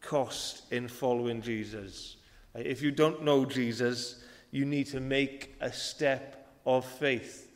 cost 0.00 0.70
in 0.72 0.88
following 0.88 1.42
Jesus. 1.42 2.16
If 2.54 2.82
you 2.82 2.90
don't 2.90 3.24
know 3.24 3.44
Jesus, 3.44 4.22
you 4.50 4.64
need 4.64 4.86
to 4.88 5.00
make 5.00 5.56
a 5.60 5.72
step 5.72 6.48
of 6.64 6.84
faith. 6.84 7.50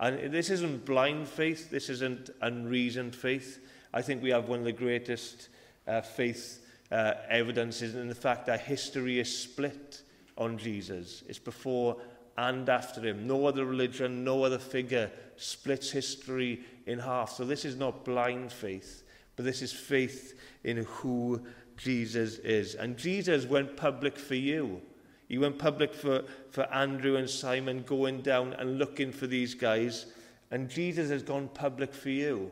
And 0.00 0.32
this 0.32 0.50
isn't 0.50 0.84
blind 0.84 1.26
faith, 1.28 1.70
this 1.70 1.88
isn't 1.88 2.30
unreasoned 2.40 3.14
faith. 3.14 3.58
I 3.92 4.02
think 4.02 4.22
we 4.22 4.30
have 4.30 4.48
one 4.48 4.60
of 4.60 4.64
the 4.64 4.72
greatest 4.72 5.48
uh, 5.86 6.00
faith 6.00 6.66
uh, 6.90 7.14
evidences 7.28 7.94
in 7.94 8.08
the 8.08 8.14
fact 8.14 8.46
that 8.46 8.60
history 8.60 9.18
is 9.18 9.36
split 9.36 10.02
on 10.36 10.58
Jesus. 10.58 11.22
It's 11.28 11.38
before 11.38 11.96
and 12.36 12.68
after 12.68 13.00
him. 13.00 13.26
No 13.26 13.46
other 13.46 13.64
religion, 13.64 14.24
no 14.24 14.44
other 14.44 14.58
figure 14.58 15.10
splits 15.36 15.90
history 15.90 16.60
in 16.86 16.98
half. 16.98 17.32
So 17.32 17.44
this 17.44 17.64
is 17.64 17.76
not 17.76 18.04
blind 18.04 18.52
faith, 18.52 19.02
but 19.36 19.44
this 19.44 19.60
is 19.60 19.72
faith 19.72 20.38
in 20.64 20.78
who 20.84 21.42
Jesus 21.76 22.38
is. 22.38 22.74
And 22.74 22.96
Jesus 22.96 23.44
went 23.44 23.76
public 23.76 24.18
for 24.18 24.36
you. 24.36 24.80
He 25.28 25.36
went 25.36 25.58
public 25.58 25.92
for, 25.92 26.24
for 26.50 26.62
Andrew 26.72 27.16
and 27.16 27.28
Simon 27.28 27.82
going 27.82 28.22
down 28.22 28.54
and 28.54 28.78
looking 28.78 29.12
for 29.12 29.26
these 29.26 29.54
guys. 29.54 30.06
And 30.50 30.70
Jesus 30.70 31.10
has 31.10 31.22
gone 31.22 31.48
public 31.52 31.92
for 31.92 32.08
you. 32.08 32.50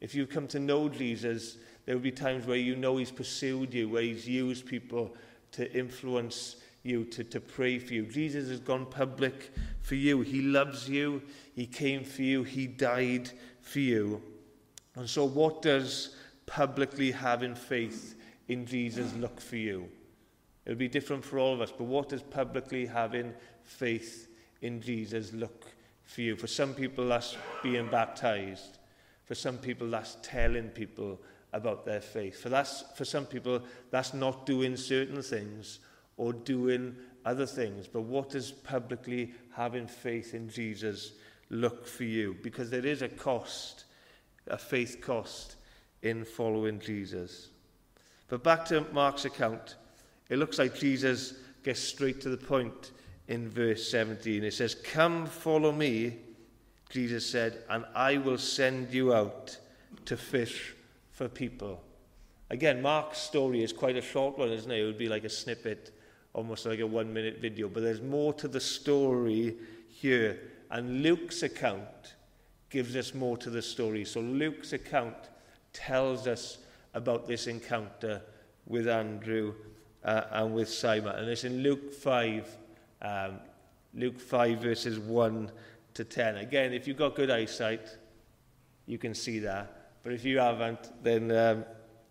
If 0.00 0.14
you've 0.14 0.30
come 0.30 0.46
to 0.48 0.60
know 0.60 0.88
Jesus, 0.88 1.56
there 1.84 1.94
will 1.94 2.02
be 2.02 2.12
times 2.12 2.46
where 2.46 2.56
you 2.56 2.76
know 2.76 2.96
he's 2.96 3.10
pursued 3.10 3.72
you, 3.72 3.88
where 3.88 4.02
he's 4.02 4.28
used 4.28 4.66
people 4.66 5.14
to 5.52 5.72
influence 5.72 6.56
you, 6.82 7.04
to, 7.04 7.24
to 7.24 7.40
pray 7.40 7.78
for 7.78 7.94
you. 7.94 8.06
Jesus 8.06 8.48
has 8.48 8.60
gone 8.60 8.86
public 8.86 9.52
for 9.80 9.94
you. 9.94 10.20
He 10.20 10.42
loves 10.42 10.88
you. 10.88 11.22
He 11.54 11.66
came 11.66 12.04
for 12.04 12.22
you. 12.22 12.42
He 12.42 12.66
died 12.66 13.30
for 13.60 13.80
you. 13.80 14.22
And 14.94 15.08
so 15.08 15.24
what 15.24 15.62
does 15.62 16.16
publicly 16.46 17.10
having 17.10 17.54
faith 17.54 18.14
in 18.48 18.66
Jesus 18.66 19.12
look 19.14 19.40
for 19.40 19.56
you? 19.56 19.88
It'll 20.64 20.78
be 20.78 20.88
different 20.88 21.24
for 21.24 21.38
all 21.38 21.54
of 21.54 21.60
us, 21.60 21.70
but 21.70 21.84
what 21.84 22.08
does 22.08 22.22
publicly 22.22 22.86
having 22.86 23.32
faith 23.62 24.28
in 24.62 24.80
Jesus 24.80 25.32
look 25.32 25.66
for 26.04 26.22
you? 26.22 26.34
For 26.34 26.48
some 26.48 26.74
people, 26.74 27.06
that's 27.08 27.36
being 27.62 27.88
baptized. 27.88 28.78
For 29.26 29.34
some 29.34 29.58
people, 29.58 29.90
that's 29.90 30.16
telling 30.22 30.68
people 30.68 31.20
about 31.52 31.84
their 31.84 32.00
faith. 32.00 32.40
For, 32.40 32.48
that's, 32.48 32.84
for 32.96 33.04
some 33.04 33.26
people, 33.26 33.62
that's 33.90 34.14
not 34.14 34.46
doing 34.46 34.76
certain 34.76 35.22
things 35.22 35.80
or 36.16 36.32
doing 36.32 36.96
other 37.24 37.46
things. 37.46 37.88
But 37.88 38.02
what 38.02 38.30
does 38.30 38.52
publicly 38.52 39.34
having 39.54 39.86
faith 39.86 40.32
in 40.32 40.48
Jesus 40.48 41.12
look 41.50 41.86
for 41.86 42.04
you? 42.04 42.36
Because 42.42 42.70
there 42.70 42.86
is 42.86 43.02
a 43.02 43.08
cost, 43.08 43.84
a 44.46 44.56
faith 44.56 45.00
cost 45.00 45.56
in 46.02 46.24
following 46.24 46.78
Jesus. 46.78 47.48
But 48.28 48.42
back 48.42 48.64
to 48.66 48.86
Mark's 48.92 49.24
account, 49.24 49.76
it 50.28 50.38
looks 50.38 50.58
like 50.58 50.78
Jesus 50.78 51.34
gets 51.62 51.80
straight 51.80 52.20
to 52.20 52.28
the 52.28 52.36
point 52.36 52.92
in 53.28 53.48
verse 53.48 53.88
17. 53.90 54.44
It 54.44 54.54
says, 54.54 54.74
Come, 54.74 55.26
follow 55.26 55.72
me, 55.72 56.18
Jesus 56.90 57.28
said, 57.28 57.64
and 57.68 57.84
I 57.94 58.18
will 58.18 58.38
send 58.38 58.92
you 58.92 59.12
out 59.12 59.58
to 60.04 60.16
fish 60.16 60.74
for 61.10 61.28
people. 61.28 61.82
Again, 62.50 62.80
Mark's 62.80 63.18
story 63.18 63.62
is 63.62 63.72
quite 63.72 63.96
a 63.96 64.02
short 64.02 64.38
one, 64.38 64.50
isn't 64.50 64.70
it? 64.70 64.80
It 64.80 64.86
would 64.86 64.98
be 64.98 65.08
like 65.08 65.24
a 65.24 65.28
snippet, 65.28 65.92
almost 66.32 66.64
like 66.64 66.78
a 66.78 66.86
one 66.86 67.12
minute 67.12 67.38
video. 67.40 67.68
But 67.68 67.82
there's 67.82 68.02
more 68.02 68.32
to 68.34 68.46
the 68.46 68.60
story 68.60 69.56
here. 69.88 70.38
And 70.70 71.02
Luke's 71.02 71.42
account 71.42 72.14
gives 72.70 72.94
us 72.94 73.14
more 73.14 73.36
to 73.38 73.50
the 73.50 73.62
story. 73.62 74.04
So 74.04 74.20
Luke's 74.20 74.72
account 74.72 75.16
tells 75.72 76.26
us 76.26 76.58
about 76.94 77.26
this 77.26 77.46
encounter 77.46 78.22
with 78.66 78.88
Andrew 78.88 79.54
uh, 80.04 80.22
and 80.30 80.54
with 80.54 80.68
Simon. 80.68 81.16
And 81.16 81.28
it's 81.28 81.44
in 81.44 81.62
Luke 81.62 81.92
5, 81.92 82.56
um, 83.02 83.40
Luke 83.94 84.20
5 84.20 84.58
verses 84.58 84.98
1 84.98 85.50
to 85.96 86.04
10. 86.04 86.36
Again, 86.36 86.72
if 86.72 86.86
you've 86.86 86.96
got 86.96 87.14
good 87.14 87.30
eyesight, 87.30 87.96
you 88.86 88.98
can 88.98 89.14
see 89.14 89.40
that. 89.40 89.90
But 90.02 90.12
if 90.12 90.24
you 90.24 90.38
haven't, 90.38 90.92
then 91.02 91.32
um, 91.32 91.64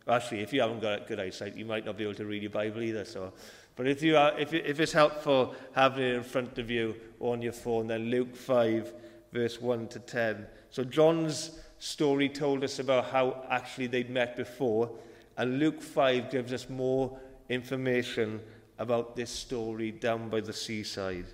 actually, 0.08 0.42
if 0.42 0.51
you 0.51 0.62
haven't 0.62 0.82
got 0.82 1.08
good 1.08 1.20
eyesight, 1.20 1.56
you 1.56 1.65
might 1.65 1.86
not 1.86 1.98
be 1.98 2.04
able 2.04 2.15
to 2.15 2.25
read 2.25 2.42
your 2.42 2.51
Bible 2.51 2.82
either. 2.82 3.06
So, 3.06 3.34
but 3.75 3.88
if 3.88 4.01
you 4.01 4.18
are, 4.18 4.38
if, 4.38 4.54
if 4.54 4.80
it's 4.80 4.92
helpful 4.92 5.56
having 5.74 6.04
it 6.04 6.15
in 6.15 6.24
front 6.24 6.58
of 6.58 6.70
you 6.70 6.96
on 7.20 7.42
your 7.42 7.54
phone, 7.54 7.88
then 7.88 8.10
Luke 8.10 8.36
5, 8.36 8.94
verse 9.32 9.62
1 9.62 9.88
to 9.89 10.00
10. 10.00 10.46
So 10.70 10.84
John's 10.84 11.60
story 11.80 12.30
told 12.30 12.63
us 12.63 12.80
about 12.80 13.06
how 13.06 13.46
actually 13.50 13.88
they'd 13.88 14.10
met 14.10 14.36
before, 14.36 14.92
and 15.38 15.60
Luke 15.60 15.82
5 15.82 16.32
gives 16.32 16.54
us 16.54 16.70
more 16.70 17.18
information 17.50 18.42
about 18.77 19.15
this 19.15 19.30
story 19.30 19.92
down 19.92 20.30
by 20.30 20.42
the 20.42 20.54
seaside. 20.54 21.27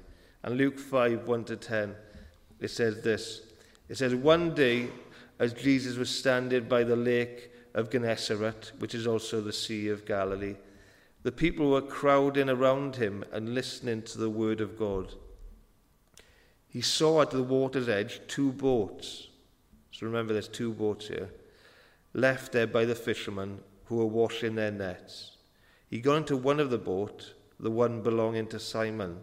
And 0.43 0.57
Luke 0.57 0.79
5, 0.79 1.27
1 1.27 1.43
to 1.45 1.55
10, 1.55 1.95
it 2.61 2.69
says 2.69 3.01
this. 3.01 3.41
It 3.89 3.97
says, 3.97 4.15
One 4.15 4.53
day, 4.53 4.87
as 5.39 5.53
Jesus 5.53 5.97
was 5.97 6.09
standing 6.09 6.65
by 6.65 6.83
the 6.83 6.95
lake 6.95 7.51
of 7.73 7.89
Gennesaret, 7.89 8.71
which 8.79 8.95
is 8.95 9.07
also 9.07 9.41
the 9.41 9.51
Sea 9.51 9.89
of 9.89 10.05
Galilee, 10.05 10.55
the 11.23 11.31
people 11.31 11.69
were 11.69 11.81
crowding 11.81 12.49
around 12.49 12.95
him 12.95 13.25
and 13.31 13.53
listening 13.53 14.03
to 14.03 14.17
the 14.17 14.29
word 14.29 14.61
of 14.61 14.77
God. 14.77 15.13
He 16.67 16.81
saw 16.81 17.21
at 17.21 17.31
the 17.31 17.43
water's 17.43 17.89
edge 17.89 18.21
two 18.27 18.51
boats. 18.51 19.27
So 19.91 20.05
remember, 20.05 20.33
there's 20.33 20.47
two 20.47 20.71
boats 20.71 21.07
here, 21.07 21.29
left 22.13 22.53
there 22.53 22.67
by 22.67 22.85
the 22.85 22.95
fishermen 22.95 23.59
who 23.85 23.97
were 23.97 24.05
washing 24.05 24.55
their 24.55 24.71
nets. 24.71 25.37
He 25.89 25.99
got 25.99 26.15
into 26.15 26.37
one 26.37 26.59
of 26.59 26.69
the 26.69 26.77
boat, 26.77 27.33
the 27.59 27.69
one 27.69 28.01
belonging 28.01 28.47
to 28.47 28.59
Simon, 28.59 29.19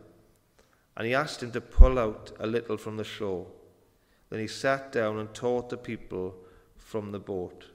and 0.99 1.07
he 1.07 1.15
asked 1.15 1.43
him 1.45 1.53
to 1.53 1.61
pull 1.61 1.97
out 1.97 2.33
a 2.41 2.47
little 2.47 2.77
from 2.77 2.97
the 2.97 3.05
shore. 3.05 3.47
Then 4.31 4.41
he 4.41 4.49
sat 4.49 4.91
down 4.91 5.19
and 5.19 5.33
taught 5.33 5.71
the 5.71 5.77
people 5.77 6.35
from 6.77 7.13
the 7.13 7.21
boat. 7.21 7.67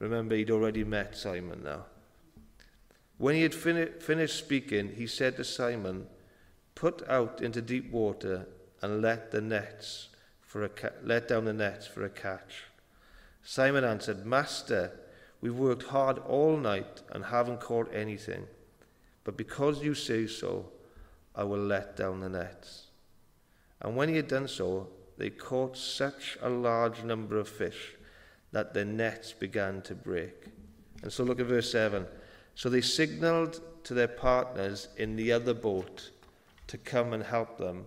Remember, 0.00 0.34
he'd 0.34 0.50
already 0.50 0.82
met 0.82 1.16
Simon 1.16 1.62
now. 1.62 1.84
When 3.16 3.36
he 3.36 3.42
had 3.42 3.54
fin- 3.54 3.94
finished 4.00 4.36
speaking, 4.36 4.96
he 4.96 5.06
said 5.06 5.36
to 5.36 5.44
Simon, 5.44 6.08
Put 6.74 7.08
out 7.08 7.40
into 7.40 7.62
deep 7.62 7.92
water 7.92 8.48
and 8.82 9.00
let 9.00 9.30
the 9.30 9.40
nets 9.40 10.08
for 10.40 10.64
a 10.64 10.68
ca- 10.68 10.90
let 11.04 11.28
down 11.28 11.44
the 11.44 11.52
nets 11.52 11.86
for 11.86 12.04
a 12.04 12.10
catch. 12.10 12.64
Simon 13.44 13.84
answered, 13.84 14.26
Master, 14.26 14.90
we've 15.40 15.56
worked 15.56 15.84
hard 15.84 16.18
all 16.18 16.56
night 16.56 17.02
and 17.12 17.26
haven't 17.26 17.60
caught 17.60 17.94
anything. 17.94 18.48
But 19.22 19.36
because 19.36 19.84
you 19.84 19.94
say 19.94 20.26
so, 20.26 20.70
I 21.34 21.44
will 21.44 21.58
let 21.58 21.96
down 21.96 22.20
the 22.20 22.28
nets. 22.28 22.86
And 23.80 23.96
when 23.96 24.08
he 24.08 24.16
had 24.16 24.28
done 24.28 24.48
so, 24.48 24.88
they 25.18 25.30
caught 25.30 25.76
such 25.76 26.38
a 26.40 26.48
large 26.48 27.02
number 27.02 27.38
of 27.38 27.48
fish 27.48 27.96
that 28.52 28.72
their 28.72 28.84
nets 28.84 29.32
began 29.32 29.82
to 29.82 29.94
break. 29.94 30.46
And 31.02 31.12
so 31.12 31.24
look 31.24 31.40
at 31.40 31.46
verse 31.46 31.70
7. 31.70 32.06
So 32.54 32.68
they 32.68 32.80
signaled 32.80 33.60
to 33.84 33.94
their 33.94 34.08
partners 34.08 34.88
in 34.96 35.16
the 35.16 35.32
other 35.32 35.54
boat 35.54 36.10
to 36.68 36.78
come 36.78 37.12
and 37.12 37.22
help 37.22 37.58
them. 37.58 37.86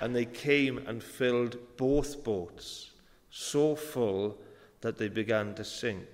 And 0.00 0.14
they 0.14 0.26
came 0.26 0.78
and 0.86 1.02
filled 1.02 1.56
both 1.76 2.22
boats, 2.22 2.90
so 3.30 3.74
full 3.74 4.38
that 4.82 4.98
they 4.98 5.08
began 5.08 5.54
to 5.54 5.64
sink. 5.64 6.06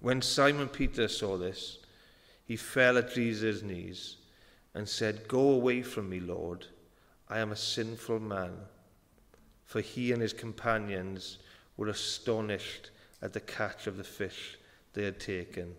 When 0.00 0.22
Simon 0.22 0.68
Peter 0.68 1.08
saw 1.08 1.36
this, 1.36 1.78
he 2.46 2.56
fell 2.56 2.98
at 2.98 3.12
Jesus' 3.12 3.62
knees 3.62 4.16
and 4.74 4.88
said, 4.88 5.28
Go 5.28 5.50
away 5.50 5.82
from 5.82 6.08
me, 6.08 6.20
Lord. 6.20 6.66
I 7.28 7.38
am 7.38 7.52
a 7.52 7.56
sinful 7.56 8.20
man. 8.20 8.52
For 9.64 9.80
he 9.80 10.12
and 10.12 10.20
his 10.20 10.32
companions 10.32 11.38
were 11.76 11.88
astonished 11.88 12.90
at 13.22 13.32
the 13.32 13.40
catch 13.40 13.86
of 13.86 13.96
the 13.96 14.04
fish 14.04 14.58
they 14.92 15.04
had 15.04 15.18
taken. 15.18 15.74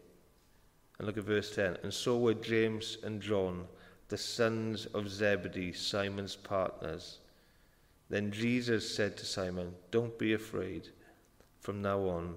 And 0.98 1.08
look 1.08 1.17
at 1.17 1.24
verse 1.24 1.54
10. 1.56 1.78
And 1.84 1.93
so 1.93 2.17
were 2.17 2.34
James 2.34 2.98
and 3.04 3.22
John, 3.22 3.65
the 4.08 4.17
sons 4.17 4.86
of 4.88 5.10
Zebedee, 5.10 5.74
Simon's 5.74 6.36
partners. 6.36 7.20
Then 8.10 8.32
Jesus 8.32 8.96
said 8.96 9.17
to 9.17 9.26
Simon, 9.26 9.74
Don't 9.91 10.17
be 10.17 10.34
afraid. 10.34 10.89
From 11.60 11.82
now 11.82 12.00
on, 12.02 12.36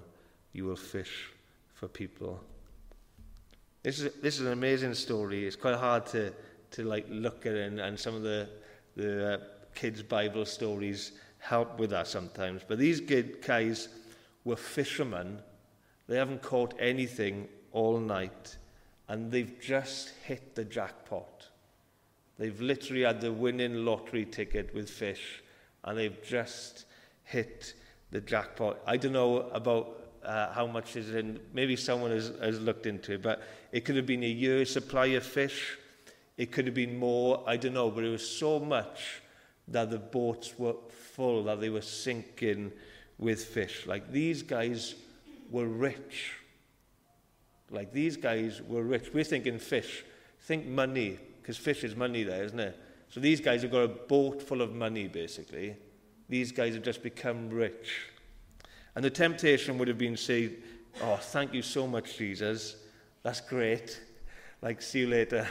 you 0.53 0.65
will 0.65 0.75
fish 0.75 1.29
for 1.73 1.87
people. 1.87 2.41
This 3.83 3.99
is, 4.01 4.13
this 4.21 4.39
is 4.39 4.45
an 4.45 4.51
amazing 4.51 4.93
story. 4.93 5.45
It's 5.45 5.55
quite 5.55 5.75
hard 5.75 6.05
to, 6.07 6.33
to 6.71 6.83
like 6.83 7.05
look 7.09 7.45
at 7.45 7.55
and, 7.55 7.79
and 7.79 7.99
some 7.99 8.15
of 8.15 8.21
the, 8.21 8.49
the 8.95 9.33
uh, 9.33 9.37
kids' 9.75 10.03
Bible 10.03 10.45
stories 10.45 11.13
help 11.39 11.79
with 11.79 11.89
that 11.91 12.07
sometimes. 12.07 12.61
But 12.67 12.77
these 12.77 13.01
guys 13.01 13.89
were 14.43 14.55
fishermen. 14.55 15.39
They 16.07 16.17
haven't 16.17 16.41
caught 16.41 16.73
anything 16.79 17.47
all 17.71 17.99
night, 17.99 18.57
and 19.07 19.31
they've 19.31 19.59
just 19.61 20.09
hit 20.23 20.55
the 20.55 20.65
jackpot. 20.65 21.47
They've 22.37 22.59
literally 22.59 23.03
had 23.03 23.21
the 23.21 23.31
winning 23.31 23.85
lottery 23.85 24.25
ticket 24.25 24.73
with 24.73 24.89
fish, 24.89 25.43
and 25.83 25.97
they've 25.97 26.23
just 26.23 26.85
hit 27.23 27.73
the 28.11 28.21
jackpot. 28.21 28.79
I 28.85 28.97
don't 28.97 29.13
know 29.13 29.49
about 29.49 29.99
uh, 30.23 30.51
how 30.51 30.67
much 30.67 30.95
is 30.95 31.13
in, 31.13 31.39
maybe 31.53 31.75
someone 31.75 32.11
has, 32.11 32.31
has 32.41 32.59
looked 32.59 32.85
into 32.85 33.13
it, 33.13 33.21
but 33.21 33.41
it 33.71 33.85
could 33.85 33.95
have 33.95 34.05
been 34.05 34.23
a 34.23 34.27
year's 34.27 34.71
supply 34.71 35.07
of 35.07 35.23
fish. 35.23 35.77
It 36.39 36.53
could 36.53 36.67
have 36.67 36.73
been 36.73 36.97
more, 36.97 37.43
I 37.45 37.57
don't 37.57 37.73
know, 37.73 37.91
but 37.91 38.05
it 38.05 38.09
was 38.09 38.25
so 38.25 38.61
much 38.61 39.21
that 39.67 39.89
the 39.89 39.97
boats 39.97 40.57
were 40.57 40.75
full, 40.87 41.43
that 41.43 41.59
they 41.59 41.69
were 41.69 41.81
sinking 41.81 42.71
with 43.17 43.43
fish. 43.43 43.85
Like 43.85 44.09
these 44.09 44.41
guys 44.41 44.95
were 45.51 45.67
rich. 45.67 46.31
Like 47.69 47.91
these 47.91 48.15
guys 48.15 48.61
were 48.61 48.83
rich. 48.83 49.09
We're 49.13 49.25
thinking 49.25 49.59
fish. 49.59 50.05
Think 50.39 50.65
money, 50.65 51.19
because 51.41 51.57
fish 51.57 51.83
is 51.83 51.93
money 51.93 52.23
there, 52.23 52.45
isn't 52.45 52.59
it? 52.59 52.79
So 53.09 53.19
these 53.19 53.41
guys 53.41 53.63
have 53.63 53.71
got 53.71 53.83
a 53.83 53.89
boat 53.89 54.41
full 54.41 54.61
of 54.61 54.73
money, 54.73 55.09
basically. 55.09 55.75
These 56.29 56.53
guys 56.53 56.73
have 56.73 56.83
just 56.83 57.03
become 57.03 57.49
rich. 57.49 57.99
And 58.95 59.03
the 59.03 59.09
temptation 59.09 59.77
would 59.77 59.89
have 59.89 59.97
been 59.97 60.15
say, 60.15 60.53
Oh, 61.03 61.17
thank 61.17 61.53
you 61.53 61.63
so 61.63 61.85
much, 61.85 62.17
Jesus. 62.17 62.77
That's 63.23 63.41
great. 63.41 63.99
Like, 64.61 64.81
see 64.81 64.99
you 65.01 65.07
later. 65.07 65.45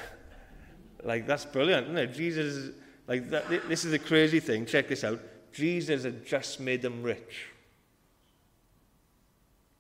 Like, 1.03 1.27
that's 1.27 1.45
brilliant, 1.45 1.87
isn't 1.87 1.99
it? 1.99 2.15
Jesus, 2.15 2.75
like, 3.07 3.31
that, 3.31 3.69
this 3.69 3.85
is 3.85 3.93
a 3.93 3.99
crazy 3.99 4.41
thing. 4.41 4.67
Check 4.67 4.89
this 4.89 5.05
out. 5.05 5.21
Jesus 5.53 6.05
had 6.05 6.27
just 6.27 6.61
made 6.61 6.83
them 6.83 7.03
rich. 7.03 7.47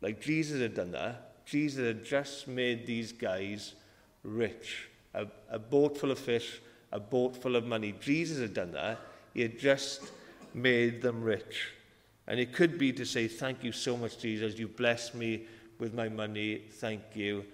Like, 0.00 0.20
Jesus 0.20 0.60
had 0.60 0.74
done 0.74 0.92
that. 0.92 1.44
Jesus 1.44 1.84
had 1.84 2.04
just 2.04 2.46
made 2.46 2.86
these 2.86 3.12
guys 3.12 3.74
rich. 4.22 4.88
A, 5.14 5.26
a 5.50 5.58
boat 5.58 5.96
full 5.96 6.10
of 6.10 6.18
fish, 6.18 6.60
a 6.92 7.00
boat 7.00 7.40
full 7.40 7.56
of 7.56 7.66
money. 7.66 7.94
Jesus 8.00 8.38
had 8.38 8.54
done 8.54 8.72
that. 8.72 9.00
He 9.34 9.42
had 9.42 9.58
just 9.58 10.10
made 10.54 11.02
them 11.02 11.22
rich. 11.22 11.72
And 12.26 12.38
it 12.38 12.52
could 12.52 12.78
be 12.78 12.92
to 12.92 13.04
say, 13.04 13.26
Thank 13.26 13.64
you 13.64 13.72
so 13.72 13.96
much, 13.96 14.18
Jesus. 14.18 14.58
You've 14.58 14.76
blessed 14.76 15.14
me 15.14 15.46
with 15.78 15.94
my 15.94 16.08
money. 16.08 16.62
Thank 16.72 17.02
you. 17.14 17.44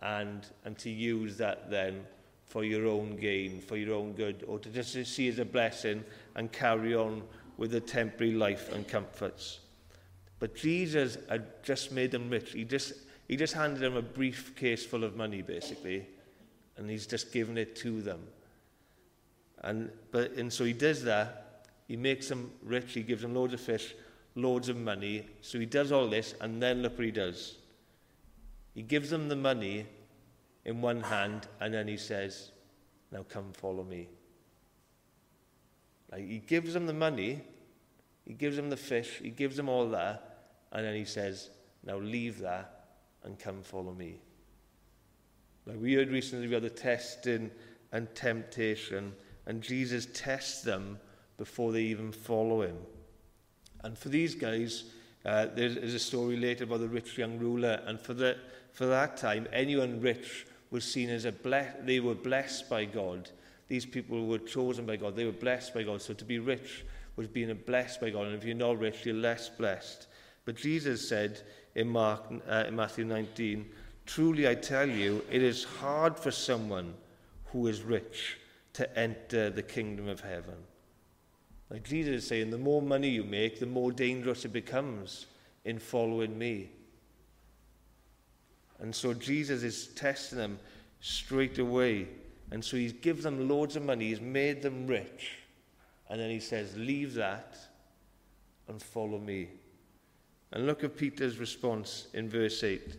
And, 0.00 0.44
and 0.64 0.76
to 0.78 0.90
use 0.90 1.36
that 1.36 1.70
then 1.70 2.04
for 2.46 2.64
your 2.64 2.86
own 2.86 3.16
gain, 3.16 3.60
for 3.60 3.76
your 3.76 3.94
own 3.94 4.12
good, 4.12 4.44
or 4.46 4.58
to 4.58 4.68
just 4.68 4.92
see 5.06 5.28
as 5.28 5.38
a 5.38 5.44
blessing 5.44 6.04
and 6.36 6.52
carry 6.52 6.94
on 6.94 7.22
with 7.56 7.70
the 7.70 7.80
temporary 7.80 8.32
life 8.32 8.72
and 8.72 8.86
comforts. 8.86 9.60
But 10.38 10.54
Jesus 10.54 11.16
had 11.28 11.62
just 11.62 11.92
made 11.92 12.10
them 12.10 12.28
rich. 12.28 12.52
He 12.52 12.64
just, 12.64 12.92
he 13.28 13.36
just 13.36 13.54
handed 13.54 13.80
them 13.80 13.96
a 13.96 14.02
briefcase 14.02 14.84
full 14.84 15.04
of 15.04 15.16
money, 15.16 15.42
basically, 15.42 16.06
and 16.76 16.90
he's 16.90 17.06
just 17.06 17.32
given 17.32 17.56
it 17.56 17.76
to 17.76 18.02
them. 18.02 18.20
And, 19.62 19.90
but, 20.10 20.32
and 20.32 20.52
so 20.52 20.64
he 20.64 20.72
does 20.72 21.02
that. 21.04 21.66
He 21.88 21.96
makes 21.96 22.28
them 22.28 22.50
rich. 22.62 22.92
He 22.92 23.02
gives 23.02 23.22
them 23.22 23.34
loads 23.34 23.54
of 23.54 23.60
fish, 23.60 23.94
loads 24.34 24.68
of 24.68 24.76
money. 24.76 25.26
So 25.40 25.58
he 25.58 25.66
does 25.66 25.92
all 25.92 26.08
this, 26.08 26.34
and 26.40 26.62
then 26.62 26.82
look 26.82 26.98
what 26.98 27.04
he 27.04 27.10
does. 27.10 27.56
He 28.74 28.82
gives 28.82 29.08
them 29.08 29.28
the 29.28 29.36
money 29.36 29.86
in 30.64 30.80
one 30.80 31.02
hand, 31.02 31.46
and 31.60 31.74
then 31.74 31.88
he 31.88 31.96
says, 31.96 32.50
Now 33.12 33.24
come 33.28 33.52
follow 33.52 33.84
me. 33.84 34.08
Like 36.10 36.28
he 36.28 36.38
gives 36.38 36.74
them 36.74 36.86
the 36.86 36.92
money, 36.94 37.42
he 38.24 38.34
gives 38.34 38.56
them 38.56 38.70
the 38.70 38.76
fish, 38.76 39.20
he 39.22 39.30
gives 39.30 39.56
them 39.56 39.68
all 39.68 39.88
that, 39.90 40.38
and 40.72 40.84
then 40.84 40.94
he 40.94 41.04
says, 41.04 41.50
Now 41.84 41.98
leave 41.98 42.40
that 42.40 42.86
and 43.24 43.38
come 43.38 43.62
follow 43.62 43.92
me. 43.92 44.20
Like 45.66 45.78
we 45.80 45.94
heard 45.94 46.10
recently, 46.10 46.50
had 46.50 46.62
the 46.62 46.70
testing 46.70 47.50
and 47.92 48.12
temptation, 48.14 49.14
and 49.46 49.62
Jesus 49.62 50.06
tests 50.12 50.62
them 50.62 50.98
before 51.36 51.72
they 51.72 51.82
even 51.82 52.12
follow 52.12 52.62
him. 52.62 52.76
And 53.82 53.98
for 53.98 54.08
these 54.08 54.34
guys, 54.34 54.84
uh, 55.24 55.46
there 55.54 55.66
is 55.66 55.94
a 55.94 55.98
story 55.98 56.36
later 56.36 56.64
about 56.64 56.80
the 56.80 56.88
rich 56.88 57.18
young 57.18 57.38
ruler, 57.38 57.80
and 57.86 58.00
for, 58.00 58.14
the, 58.14 58.36
for 58.72 58.86
that 58.86 59.16
time, 59.16 59.46
anyone 59.52 60.00
rich 60.00 60.46
was 60.70 60.84
seen 60.84 61.10
as 61.10 61.24
a 61.24 61.32
bless, 61.32 61.74
they 61.82 62.00
were 62.00 62.14
blessed 62.14 62.68
by 62.68 62.84
God. 62.84 63.30
These 63.68 63.86
people 63.86 64.26
were 64.26 64.38
chosen 64.38 64.86
by 64.86 64.96
God. 64.96 65.16
They 65.16 65.24
were 65.24 65.32
blessed 65.32 65.74
by 65.74 65.82
God. 65.82 66.02
So 66.02 66.14
to 66.14 66.24
be 66.24 66.38
rich 66.38 66.84
was 67.16 67.28
being 67.28 67.54
blessed 67.66 68.00
by 68.00 68.10
God. 68.10 68.26
And 68.26 68.34
if 68.34 68.44
you're 68.44 68.54
not 68.54 68.78
rich, 68.78 69.06
you're 69.06 69.14
less 69.14 69.48
blessed. 69.48 70.06
But 70.44 70.56
Jesus 70.56 71.08
said 71.08 71.40
in, 71.74 71.88
Mark, 71.88 72.22
uh, 72.48 72.64
in 72.68 72.76
Matthew 72.76 73.04
19, 73.04 73.66
Truly 74.06 74.46
I 74.48 74.54
tell 74.54 74.88
you, 74.88 75.24
it 75.30 75.42
is 75.42 75.64
hard 75.64 76.18
for 76.18 76.30
someone 76.30 76.94
who 77.46 77.66
is 77.68 77.82
rich 77.82 78.38
to 78.74 78.98
enter 78.98 79.48
the 79.48 79.62
kingdom 79.62 80.08
of 80.08 80.20
heaven. 80.20 80.56
Like 81.70 81.84
Jesus 81.84 82.22
is 82.22 82.28
saying, 82.28 82.50
the 82.50 82.58
more 82.58 82.82
money 82.82 83.08
you 83.08 83.24
make, 83.24 83.58
the 83.58 83.66
more 83.66 83.92
dangerous 83.92 84.44
it 84.44 84.52
becomes 84.52 85.26
in 85.64 85.78
following 85.78 86.38
me. 86.38 86.70
And 88.80 88.94
so 88.94 89.14
Jesus 89.14 89.62
is 89.62 89.88
testing 89.88 90.38
them 90.38 90.58
straight 91.00 91.58
away. 91.58 92.08
And 92.50 92.64
so 92.64 92.76
he's 92.76 92.92
given 92.92 93.22
them 93.22 93.48
loads 93.48 93.76
of 93.76 93.84
money, 93.84 94.08
he's 94.08 94.20
made 94.20 94.62
them 94.62 94.86
rich. 94.86 95.38
And 96.08 96.20
then 96.20 96.30
he 96.30 96.40
says, 96.40 96.76
Leave 96.76 97.14
that 97.14 97.56
and 98.68 98.80
follow 98.80 99.18
me. 99.18 99.48
And 100.52 100.66
look 100.66 100.84
at 100.84 100.96
Peter's 100.96 101.38
response 101.38 102.06
in 102.14 102.28
verse 102.28 102.62
8. 102.62 102.96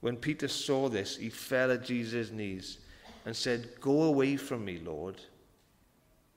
When 0.00 0.16
Peter 0.16 0.48
saw 0.48 0.88
this, 0.88 1.16
he 1.16 1.28
fell 1.28 1.72
at 1.72 1.84
Jesus' 1.84 2.30
knees 2.30 2.78
and 3.24 3.34
said, 3.34 3.80
Go 3.80 4.04
away 4.04 4.36
from 4.36 4.64
me, 4.64 4.80
Lord. 4.84 5.20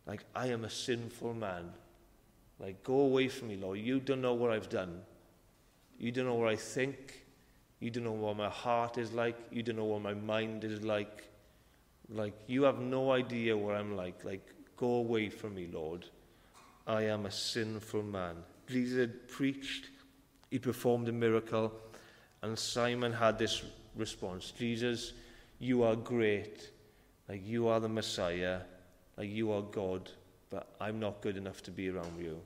Like, 0.06 0.24
I 0.36 0.48
am 0.48 0.66
a 0.66 0.70
sinful 0.70 1.36
man. 1.36 1.72
Like, 2.60 2.84
go 2.84 3.02
away 3.02 3.28
from 3.28 3.50
me, 3.50 3.58
Lord. 3.58 3.80
You 3.80 4.00
don't 4.00 4.22
know 4.22 4.34
what 4.34 4.52
I've 4.52 4.70
done. 4.70 5.02
You 5.98 6.12
don't 6.12 6.26
know 6.26 6.36
what 6.36 6.50
I 6.50 6.56
think. 6.56 7.26
You 7.80 7.90
don't 7.92 8.04
know 8.04 8.12
what 8.12 8.38
my 8.38 8.50
heart 8.50 8.98
is 8.98 9.14
like. 9.14 9.38
You 9.52 9.64
don't 9.64 9.78
know 9.78 9.86
what 9.86 10.02
my 10.02 10.14
mind 10.14 10.64
is 10.64 10.82
like. 10.82 11.30
Like, 12.10 12.34
you 12.48 12.64
have 12.64 12.80
no 12.80 13.12
idea 13.12 13.56
what 13.56 13.76
I'm 13.76 13.96
like. 13.96 14.24
Like, 14.24 14.54
go 14.76 14.96
away 14.96 15.30
from 15.30 15.56
me, 15.56 15.68
Lord. 15.72 16.06
I 16.88 17.04
am 17.04 17.26
a 17.26 17.32
sinful 17.32 18.04
man. 18.04 18.36
Jesus 18.68 19.00
had 19.00 19.28
preached, 19.28 19.90
he 20.50 20.60
performed 20.60 21.08
a 21.08 21.12
miracle, 21.12 21.72
and 22.42 22.58
Simon 22.58 23.14
had 23.14 23.38
this 23.38 23.64
response 23.96 24.52
Jesus, 24.52 25.14
you 25.60 25.84
are 25.84 25.96
great. 25.96 26.70
Like, 27.28 27.46
you 27.46 27.68
are 27.68 27.80
the 27.80 27.90
Messiah 27.90 28.62
like 29.20 29.30
you 29.30 29.52
are 29.52 29.62
God, 29.62 30.10
but 30.50 30.70
I'm 30.80 30.98
not 30.98 31.20
good 31.20 31.36
enough 31.36 31.62
to 31.64 31.72
be 31.72 31.90
around 31.90 32.18
you. 32.18 32.40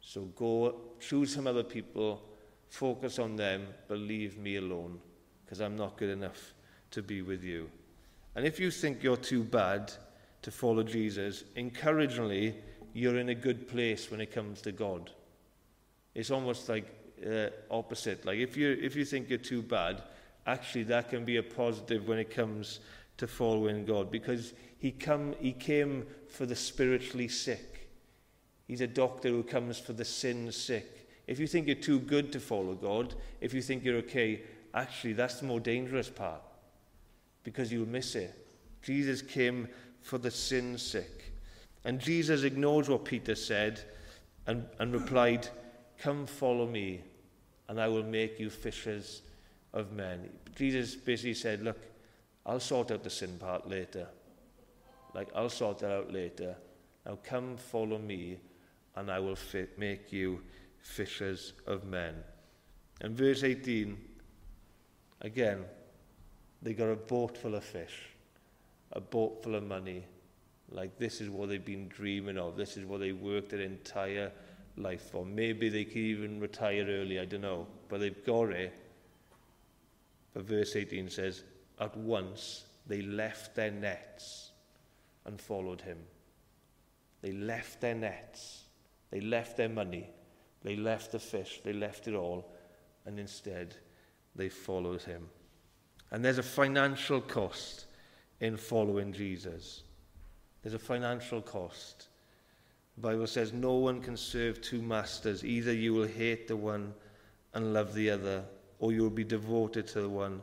So 0.00 0.22
go, 0.36 0.76
choose 1.00 1.34
some 1.34 1.48
other 1.48 1.64
people, 1.64 2.22
focus 2.72 3.18
on 3.18 3.36
them, 3.36 3.66
but 3.86 3.98
leave 3.98 4.38
me 4.38 4.56
alone, 4.56 4.98
because 5.44 5.60
I'm 5.60 5.76
not 5.76 5.98
good 5.98 6.08
enough 6.08 6.54
to 6.92 7.02
be 7.02 7.20
with 7.20 7.44
you. 7.44 7.70
And 8.34 8.46
if 8.46 8.58
you 8.58 8.70
think 8.70 9.02
you're 9.02 9.18
too 9.18 9.44
bad 9.44 9.92
to 10.40 10.50
follow 10.50 10.82
Jesus, 10.82 11.44
encouragingly, 11.54 12.54
you're 12.94 13.18
in 13.18 13.28
a 13.28 13.34
good 13.34 13.68
place 13.68 14.10
when 14.10 14.22
it 14.22 14.32
comes 14.32 14.62
to 14.62 14.72
God. 14.72 15.10
It's 16.14 16.30
almost 16.30 16.70
like 16.70 16.86
uh, 17.26 17.48
opposite. 17.70 18.24
Like 18.24 18.38
if 18.38 18.56
you 18.56 18.70
if 18.80 18.96
you 18.96 19.04
think 19.04 19.28
you're 19.28 19.38
too 19.38 19.62
bad, 19.62 20.02
actually 20.46 20.84
that 20.84 21.10
can 21.10 21.26
be 21.26 21.36
a 21.36 21.42
positive 21.42 22.08
when 22.08 22.18
it 22.18 22.30
comes 22.30 22.80
to 23.18 23.26
following 23.26 23.84
God 23.84 24.10
because 24.10 24.54
he, 24.78 24.90
come, 24.90 25.34
he 25.38 25.52
came 25.52 26.06
for 26.28 26.46
the 26.46 26.56
spiritually 26.56 27.28
sick. 27.28 27.90
He's 28.66 28.80
a 28.80 28.86
doctor 28.86 29.28
who 29.28 29.42
comes 29.42 29.78
for 29.78 29.92
the 29.92 30.04
sin 30.04 30.50
sick. 30.52 31.01
If 31.26 31.38
you 31.38 31.46
think 31.46 31.66
you're 31.66 31.76
too 31.76 32.00
good 32.00 32.32
to 32.32 32.40
follow 32.40 32.74
God, 32.74 33.14
if 33.40 33.54
you 33.54 33.62
think 33.62 33.84
you're 33.84 33.98
okay, 33.98 34.42
actually, 34.74 35.12
that's 35.12 35.40
the 35.40 35.46
more 35.46 35.60
dangerous 35.60 36.08
part 36.08 36.42
because 37.44 37.72
you'll 37.72 37.88
miss 37.88 38.14
it. 38.14 38.46
Jesus 38.82 39.22
came 39.22 39.68
for 40.00 40.18
the 40.18 40.30
sin 40.30 40.78
sick. 40.78 41.32
And 41.84 42.00
Jesus 42.00 42.42
ignores 42.42 42.88
what 42.88 43.04
Peter 43.04 43.34
said 43.34 43.80
and, 44.46 44.64
and 44.78 44.92
replied, 44.92 45.48
Come 45.98 46.26
follow 46.26 46.66
me, 46.66 47.02
and 47.68 47.80
I 47.80 47.88
will 47.88 48.02
make 48.02 48.38
you 48.38 48.50
fishers 48.50 49.22
of 49.72 49.92
men. 49.92 50.28
Jesus 50.54 50.94
basically 50.94 51.34
said, 51.34 51.62
Look, 51.62 51.80
I'll 52.44 52.60
sort 52.60 52.90
out 52.90 53.04
the 53.04 53.10
sin 53.10 53.36
part 53.38 53.68
later. 53.68 54.06
Like, 55.14 55.28
I'll 55.34 55.48
sort 55.48 55.78
that 55.80 55.92
out 55.92 56.12
later. 56.12 56.56
Now 57.06 57.18
come 57.22 57.56
follow 57.56 57.98
me, 57.98 58.38
and 58.96 59.10
I 59.10 59.18
will 59.18 59.36
fit, 59.36 59.78
make 59.78 60.12
you 60.12 60.40
fishers 60.82 61.54
of 61.66 61.84
men. 61.84 62.14
And 63.00 63.16
verse 63.16 63.42
18, 63.42 63.96
again, 65.22 65.64
they 66.60 66.74
got 66.74 66.90
a 66.90 66.96
boat 66.96 67.36
full 67.38 67.54
of 67.54 67.64
fish, 67.64 68.10
a 68.92 69.00
boat 69.00 69.42
full 69.42 69.54
of 69.54 69.64
money. 69.64 70.04
Like, 70.70 70.98
this 70.98 71.20
is 71.20 71.30
what 71.30 71.48
they've 71.48 71.64
been 71.64 71.88
dreaming 71.88 72.38
of. 72.38 72.56
This 72.56 72.76
is 72.76 72.84
what 72.84 73.00
they 73.00 73.12
worked 73.12 73.50
their 73.50 73.60
entire 73.60 74.30
life 74.76 75.10
for. 75.10 75.24
Maybe 75.24 75.68
they 75.68 75.84
could 75.84 75.96
even 75.96 76.40
retire 76.40 76.84
early, 76.88 77.18
I 77.18 77.24
don't 77.24 77.40
know. 77.40 77.66
But 77.88 78.00
they've 78.00 78.24
got 78.24 78.50
it. 78.50 78.72
But 80.34 80.44
verse 80.44 80.76
18 80.76 81.10
says, 81.10 81.44
At 81.78 81.96
once 81.96 82.64
they 82.86 83.02
left 83.02 83.54
their 83.54 83.70
nets 83.70 84.52
and 85.24 85.40
followed 85.40 85.80
him. 85.80 85.98
They 87.20 87.32
left 87.32 87.80
their 87.80 87.94
nets, 87.94 88.64
they 89.10 89.20
left 89.20 89.56
their 89.56 89.68
money, 89.68 90.10
they 90.64 90.76
left 90.76 91.12
the 91.12 91.18
fish, 91.18 91.60
they 91.64 91.72
left 91.72 92.08
it 92.08 92.14
all, 92.14 92.52
and 93.04 93.18
instead 93.18 93.76
they 94.34 94.48
followed 94.48 95.02
him. 95.02 95.28
And 96.10 96.24
there's 96.24 96.38
a 96.38 96.42
financial 96.42 97.20
cost 97.20 97.86
in 98.40 98.56
following 98.56 99.12
Jesus. 99.12 99.82
There's 100.62 100.74
a 100.74 100.78
financial 100.78 101.40
cost. 101.40 102.08
The 102.96 103.00
Bible 103.00 103.26
says 103.26 103.52
no 103.52 103.74
one 103.74 104.00
can 104.00 104.16
serve 104.16 104.60
two 104.60 104.82
masters. 104.82 105.44
Either 105.44 105.72
you 105.72 105.94
will 105.94 106.06
hate 106.06 106.46
the 106.46 106.56
one 106.56 106.92
and 107.54 107.72
love 107.72 107.94
the 107.94 108.10
other, 108.10 108.44
or 108.78 108.92
you 108.92 109.02
will 109.02 109.10
be 109.10 109.24
devoted 109.24 109.86
to 109.88 110.02
the 110.02 110.08
one 110.08 110.42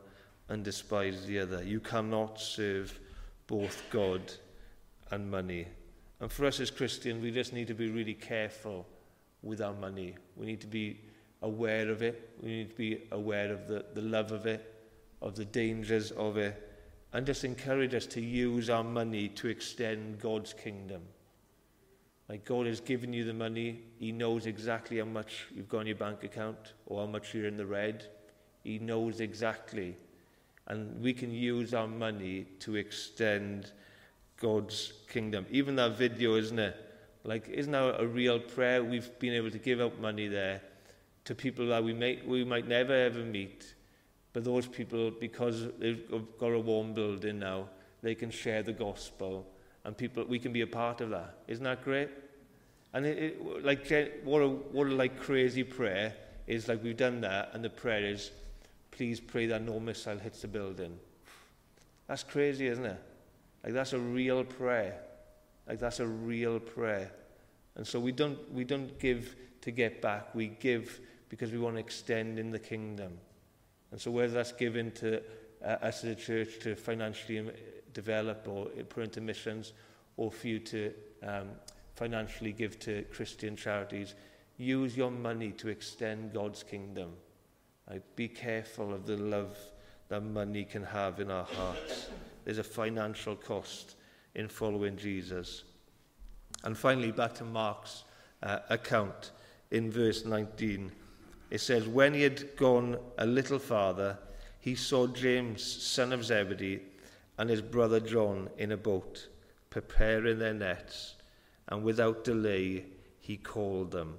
and 0.50 0.64
despise 0.64 1.26
the 1.26 1.40
other. 1.40 1.64
You 1.64 1.80
cannot 1.80 2.40
serve 2.40 3.00
both 3.48 3.84
God 3.92 4.22
and 5.12 5.30
money. 5.30 5.68
And 6.20 6.32
for 6.32 6.46
us 6.46 6.60
as 6.60 6.72
Christians, 6.72 7.22
we 7.22 7.32
just 7.32 7.54
need 7.54 7.68
to 7.68 7.74
be 7.74 7.90
really 7.90 8.14
careful 8.14 8.86
with 9.44 9.62
our 9.62 9.74
money. 9.74 10.16
We 10.36 10.46
need 10.46 10.62
to 10.62 10.68
be 10.68 11.02
aware 11.42 11.90
of 11.90 12.02
it. 12.02 12.32
We 12.42 12.50
need 12.50 12.70
to 12.72 12.76
be 12.76 13.04
aware 13.12 13.52
of 13.52 13.68
the, 13.68 13.86
the 13.94 14.02
love 14.02 14.32
of 14.32 14.46
it, 14.46 14.74
of 15.22 15.36
the 15.36 15.46
dangers 15.46 16.12
of 16.12 16.38
it, 16.38 16.70
and 17.14 17.26
just 17.26 17.44
encourage 17.44 17.96
us 17.96 18.06
to 18.08 18.22
use 18.22 18.70
our 18.70 18.84
money 18.84 19.30
to 19.30 19.48
extend 19.48 20.20
God's 20.20 20.54
kingdom. 20.54 21.02
Like 22.28 22.46
God 22.46 22.68
has 22.68 22.80
given 22.80 23.12
you 23.12 23.24
the 23.26 23.34
money, 23.34 23.82
He 23.98 24.12
knows 24.12 24.46
exactly 24.46 25.00
how 25.00 25.06
much 25.06 25.48
you've 25.56 25.68
got 25.68 25.80
in 25.80 25.88
your 25.88 25.96
bank 25.96 26.24
account 26.24 26.74
or 26.86 27.02
how 27.02 27.12
much 27.12 27.34
you're 27.34 27.48
in 27.48 27.58
the 27.58 27.66
red. 27.66 28.06
He 28.64 28.78
knows 28.78 29.20
exactly. 29.20 29.98
And 30.68 31.02
we 31.02 31.14
can 31.14 31.32
use 31.32 31.74
our 31.74 31.88
money 31.88 32.46
to 32.60 32.76
extend 32.76 33.72
God's 34.40 34.94
kingdom. 35.10 35.48
Even 35.50 35.76
that 35.78 35.98
video, 35.98 36.36
isn't 36.36 36.60
it? 36.60 36.89
Like, 37.24 37.48
isn't 37.50 37.72
that 37.72 38.02
a 38.02 38.08
real 38.08 38.40
prayer? 38.40 38.84
We've 38.84 39.10
been 39.20 39.34
able 39.34 39.52
to 39.52 39.58
give 39.58 39.82
out 39.82 40.00
money 40.00 40.28
there 40.28 40.62
to 41.26 41.36
people 41.36 41.68
that 41.68 41.84
we, 41.84 41.94
may, 41.94 42.22
we 42.26 42.44
might 42.44 42.68
never 42.68 42.94
ever 42.94 43.20
meet. 43.20 43.74
But 44.32 44.44
those 44.44 44.68
people, 44.68 45.12
because 45.12 45.68
they've 45.80 46.10
got 46.40 46.54
a 46.54 46.60
warm 46.60 46.94
building 46.94 47.40
now, 47.40 47.70
they 48.02 48.16
can 48.16 48.32
share 48.32 48.64
the 48.64 48.74
gospel. 48.74 49.46
And 49.84 49.98
people, 49.98 50.26
we 50.26 50.40
can 50.40 50.54
be 50.54 50.62
a 50.62 50.68
part 50.68 51.02
of 51.02 51.10
that. 51.10 51.40
Isn't 51.48 51.64
that 51.64 51.84
great? 51.84 52.10
And 52.94 53.06
it, 53.06 53.18
it, 53.18 53.66
like, 53.66 53.88
what 54.24 54.42
a, 54.42 54.48
what 54.48 54.88
a 54.88 54.92
like 54.92 55.20
crazy 55.20 55.64
prayer 55.64 56.14
is 56.50 56.68
like 56.68 56.84
we've 56.84 56.98
done 56.98 57.22
that, 57.22 57.52
and 57.54 57.64
the 57.64 57.70
prayer 57.70 58.04
is, 58.04 58.32
please 58.90 59.20
pray 59.20 59.46
that 59.46 59.62
no 59.62 59.80
missile 59.80 60.18
hits 60.18 60.42
the 60.42 60.48
building. 60.48 61.00
That's 62.08 62.24
crazy, 62.24 62.66
isn't 62.68 62.86
it? 62.86 63.00
Like 63.64 63.74
that's 63.74 63.94
a 63.94 64.00
real 64.00 64.44
prayer. 64.44 65.00
Like 65.70 65.80
that's 65.80 66.00
a 66.00 66.08
real 66.08 66.60
prayer. 66.60 67.12
And 67.76 67.86
so 67.86 68.00
we 68.00 68.12
don't, 68.12 68.40
we 68.52 68.64
don't 68.64 69.00
give 69.00 69.36
to 69.62 69.72
get 69.72 70.02
back. 70.02 70.34
We 70.34 70.48
give 70.48 71.00
because 71.30 71.52
we 71.52 71.60
want 71.60 71.76
to 71.76 71.80
extend 71.80 72.40
in 72.40 72.50
the 72.50 72.58
kingdom. 72.58 73.20
And 73.92 74.02
so 74.02 74.10
whether 74.10 74.34
that's 74.34 74.52
given 74.52 74.92
to 74.94 75.22
uh, 75.64 75.68
us 75.84 76.04
as 76.04 76.12
a 76.12 76.16
church 76.16 76.60
to 76.62 76.76
financially 76.76 77.40
um, 77.40 77.52
develop 77.94 78.48
or 78.48 78.66
put 78.66 79.04
into 79.04 79.22
missions, 79.22 79.74
or 80.18 80.32
for 80.32 80.48
you 80.48 80.60
to 80.60 80.92
um, 81.24 81.50
financially 81.96 82.52
give 82.52 82.80
to 82.80 83.04
Christian 83.14 83.56
charities, 83.56 84.16
use 84.58 84.98
your 84.98 85.12
money 85.12 85.52
to 85.52 85.70
extend 85.70 86.34
God's 86.34 86.64
kingdom. 86.64 87.12
Like, 87.90 88.04
be 88.16 88.28
careful 88.28 88.94
of 88.94 89.06
the 89.06 89.18
love 89.18 89.56
that 90.10 90.22
money 90.22 90.66
can 90.66 90.84
have 90.84 91.20
in 91.20 91.30
our 91.30 91.46
hearts. 91.46 92.10
There's 92.44 92.58
a 92.58 92.64
financial 92.64 93.36
cost 93.36 93.96
in 94.36 94.48
following 94.48 94.98
Jesus. 94.98 95.64
And 96.64 96.78
finally, 96.78 97.12
back 97.12 97.36
to 97.36 97.44
Mark's 97.44 98.04
uh, 98.44 98.60
account 98.70 99.32
in 99.72 99.92
verse 99.92 100.26
19. 100.26 100.92
It 101.52 101.62
says, 101.62 101.88
When 101.88 102.14
he 102.14 102.22
had 102.22 102.56
gone 102.56 102.98
a 103.18 103.26
little 103.26 103.60
farther, 103.60 104.18
he 104.60 104.76
saw 104.76 105.08
James, 105.08 105.64
son 105.64 106.14
of 106.14 106.26
Zebedee, 106.26 106.82
and 107.38 107.50
his 107.50 107.62
brother 107.62 108.00
John 108.00 108.50
in 108.58 108.72
a 108.74 108.78
boat, 108.78 109.28
preparing 109.70 110.40
their 110.40 110.54
nets, 110.54 111.16
and 111.70 111.84
without 111.84 112.24
delay 112.24 112.86
he 113.20 113.38
called 113.38 113.92
them. 113.92 114.18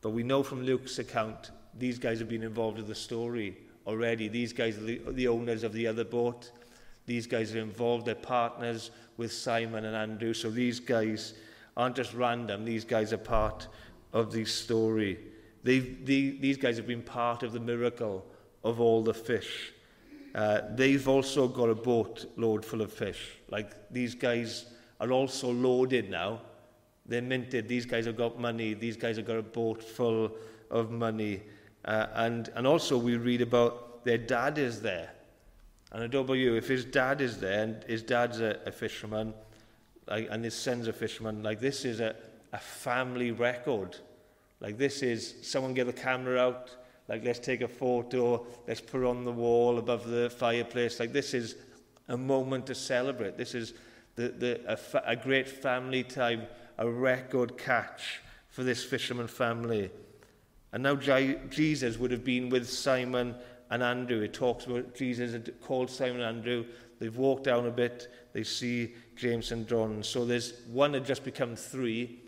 But 0.00 0.10
we 0.10 0.22
know 0.22 0.42
from 0.42 0.62
Luke's 0.62 0.98
account, 0.98 1.50
these 1.76 1.98
guys 1.98 2.20
have 2.20 2.28
been 2.28 2.42
involved 2.42 2.78
in 2.78 2.86
the 2.86 2.94
story 2.94 3.56
already. 3.86 4.28
These 4.28 4.52
guys 4.52 4.78
are 4.78 4.82
the, 4.82 5.00
the 5.10 5.28
owners 5.28 5.64
of 5.64 5.72
the 5.72 5.86
other 5.86 6.04
boat. 6.04 6.52
These 7.06 7.26
guys 7.26 7.54
are 7.54 7.60
involved, 7.60 8.06
they're 8.06 8.14
partners 8.14 8.90
with 9.16 9.32
Simon 9.32 9.84
and 9.84 9.96
Andrew. 9.96 10.34
So 10.34 10.50
these 10.50 10.80
guys 10.80 11.34
aren't 11.76 11.96
just 11.96 12.14
random, 12.14 12.64
these 12.64 12.84
guys 12.84 13.12
are 13.12 13.18
part 13.18 13.68
of 14.12 14.32
the 14.32 14.44
story. 14.44 15.18
They, 15.62 15.80
these 15.80 16.56
guys 16.56 16.76
have 16.76 16.86
been 16.86 17.02
part 17.02 17.42
of 17.42 17.52
the 17.52 17.60
miracle 17.60 18.24
of 18.62 18.80
all 18.80 19.02
the 19.02 19.14
fish. 19.14 19.72
Uh, 20.34 20.60
they've 20.74 21.08
also 21.08 21.48
got 21.48 21.70
a 21.70 21.74
boat 21.74 22.26
load 22.36 22.64
full 22.64 22.82
of 22.82 22.92
fish. 22.92 23.38
Like 23.48 23.90
these 23.90 24.14
guys 24.14 24.66
are 25.00 25.10
also 25.10 25.50
loaded 25.50 26.10
now. 26.10 26.40
They're 27.06 27.22
minted. 27.22 27.68
These 27.68 27.86
guys 27.86 28.06
have 28.06 28.16
got 28.16 28.38
money. 28.38 28.74
These 28.74 28.96
guys 28.96 29.16
have 29.16 29.26
got 29.26 29.38
a 29.38 29.42
boat 29.42 29.82
full 29.82 30.32
of 30.70 30.90
money. 30.90 31.42
Uh, 31.84 32.06
and, 32.14 32.50
and 32.54 32.66
also 32.66 32.98
we 32.98 33.16
read 33.16 33.40
about 33.40 34.04
their 34.04 34.18
dad 34.18 34.58
is 34.58 34.82
there. 34.82 35.10
And 35.96 36.14
about 36.14 36.34
you, 36.34 36.56
if 36.56 36.68
his 36.68 36.84
dad 36.84 37.22
is 37.22 37.38
there 37.38 37.62
and 37.62 37.82
his 37.84 38.02
dad's 38.02 38.42
a, 38.42 38.58
a 38.66 38.70
fisherman 38.70 39.32
like, 40.06 40.28
and 40.30 40.44
his 40.44 40.54
son's 40.54 40.88
a 40.88 40.92
fisherman, 40.92 41.42
like 41.42 41.58
this 41.58 41.86
is 41.86 42.00
a, 42.00 42.14
a 42.52 42.58
family 42.58 43.30
record. 43.30 43.96
Like 44.60 44.76
this 44.76 45.02
is 45.02 45.36
someone 45.40 45.72
get 45.72 45.86
the 45.86 45.94
camera 45.94 46.38
out, 46.38 46.76
like 47.08 47.24
let's 47.24 47.38
take 47.38 47.62
a 47.62 47.68
photo, 47.68 48.46
let's 48.68 48.82
put 48.82 49.00
it 49.00 49.06
on 49.06 49.24
the 49.24 49.32
wall 49.32 49.78
above 49.78 50.06
the 50.06 50.28
fireplace. 50.28 51.00
Like 51.00 51.14
this 51.14 51.32
is 51.32 51.56
a 52.08 52.16
moment 52.18 52.66
to 52.66 52.74
celebrate. 52.74 53.38
This 53.38 53.54
is 53.54 53.72
the, 54.16 54.28
the, 54.28 54.60
a, 54.70 54.76
fa- 54.76 55.02
a 55.06 55.16
great 55.16 55.48
family 55.48 56.02
time, 56.02 56.42
a 56.76 56.86
record 56.86 57.56
catch 57.56 58.20
for 58.50 58.64
this 58.64 58.84
fisherman 58.84 59.28
family. 59.28 59.90
And 60.74 60.82
now 60.82 60.94
Jesus 60.94 61.96
would 61.96 62.10
have 62.10 62.22
been 62.24 62.50
with 62.50 62.68
Simon 62.68 63.34
and 63.70 63.82
Andrew. 63.82 64.22
It 64.22 64.34
talks 64.34 64.66
about 64.66 64.94
Jesus 64.94 65.32
had 65.32 65.60
called 65.60 65.90
Simon 65.90 66.20
and 66.20 66.38
Andrew. 66.38 66.64
They've 66.98 67.16
walked 67.16 67.44
down 67.44 67.66
a 67.66 67.70
bit. 67.70 68.12
They 68.32 68.44
see 68.44 68.94
James 69.16 69.52
and 69.52 69.66
John. 69.66 70.02
So 70.02 70.24
there's 70.24 70.52
one 70.72 70.94
had 70.94 71.04
just 71.04 71.24
become 71.24 71.56
three, 71.56 72.20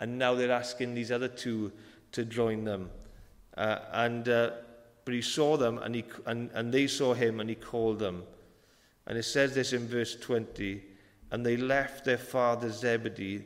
and 0.00 0.18
now 0.18 0.34
they're 0.34 0.52
asking 0.52 0.94
these 0.94 1.12
other 1.12 1.28
two 1.28 1.72
to 2.12 2.24
join 2.24 2.64
them. 2.64 2.90
Uh, 3.56 3.78
and 3.92 4.28
uh, 4.28 4.50
but 5.04 5.14
he 5.14 5.22
saw 5.22 5.56
them, 5.56 5.78
and 5.78 5.94
he 5.94 6.04
and, 6.26 6.50
and 6.54 6.72
they 6.72 6.86
saw 6.86 7.14
him, 7.14 7.40
and 7.40 7.48
he 7.48 7.56
called 7.56 7.98
them. 7.98 8.24
And 9.06 9.16
it 9.16 9.22
says 9.22 9.54
this 9.54 9.72
in 9.72 9.86
verse 9.86 10.16
20, 10.16 10.82
and 11.30 11.46
they 11.46 11.56
left 11.56 12.04
their 12.04 12.18
father 12.18 12.70
Zebedee 12.70 13.44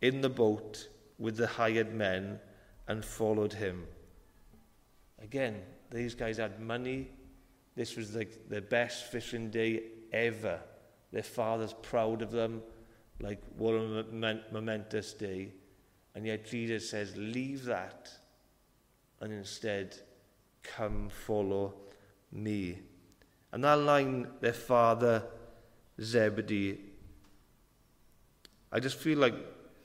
in 0.00 0.22
the 0.22 0.30
boat 0.30 0.88
with 1.18 1.36
the 1.36 1.46
hired 1.46 1.94
men 1.94 2.40
and 2.88 3.04
followed 3.04 3.52
him. 3.52 3.86
Again, 5.22 5.62
these 5.90 6.14
guys 6.14 6.36
had 6.36 6.60
money. 6.60 7.08
This 7.74 7.96
was 7.96 8.14
like 8.14 8.48
the 8.48 8.60
best 8.60 9.10
fishing 9.10 9.50
day 9.50 9.82
ever. 10.12 10.60
Their 11.12 11.22
father's 11.22 11.72
proud 11.72 12.22
of 12.22 12.30
them, 12.30 12.62
like 13.20 13.40
what 13.56 13.74
a 13.74 14.04
momentous 14.52 15.12
day. 15.12 15.52
And 16.14 16.26
yet 16.26 16.46
Jesus 16.46 16.88
says, 16.88 17.14
leave 17.16 17.64
that 17.64 18.10
and 19.20 19.32
instead 19.32 19.96
come 20.62 21.08
follow 21.08 21.74
me. 22.32 22.78
And 23.52 23.64
that 23.64 23.78
line, 23.78 24.28
their 24.40 24.52
father 24.52 25.22
Zebedee, 26.00 26.78
I 28.72 28.80
just 28.80 28.96
feel 28.96 29.18
like 29.18 29.34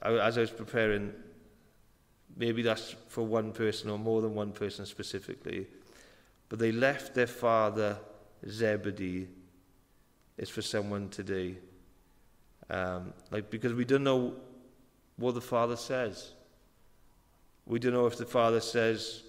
as 0.02 0.38
I 0.38 0.42
was 0.42 0.52
preparing 0.52 1.14
maybe 2.42 2.64
that's 2.64 2.96
for 3.08 3.24
one 3.24 3.52
person 3.52 3.88
or 3.92 4.00
more 4.00 4.20
than 4.20 4.34
one 4.34 4.52
person 4.52 4.84
specifically. 4.88 5.68
But 6.50 6.58
they 6.58 6.72
left 6.72 7.14
their 7.14 7.28
father 7.28 8.00
Zebedee 8.50 9.28
It's 10.40 10.50
for 10.50 10.64
someone 10.64 11.10
today. 11.10 11.58
Um, 12.68 13.14
like 13.30 13.52
because 13.52 13.74
we 13.74 13.86
don't 13.86 14.04
know 14.04 14.34
what 15.18 15.36
the 15.36 15.42
father 15.42 15.76
says. 15.76 16.32
We 17.68 17.78
don't 17.78 17.94
know 17.94 18.08
if 18.08 18.18
the 18.18 18.26
father 18.26 18.60
says, 18.60 19.22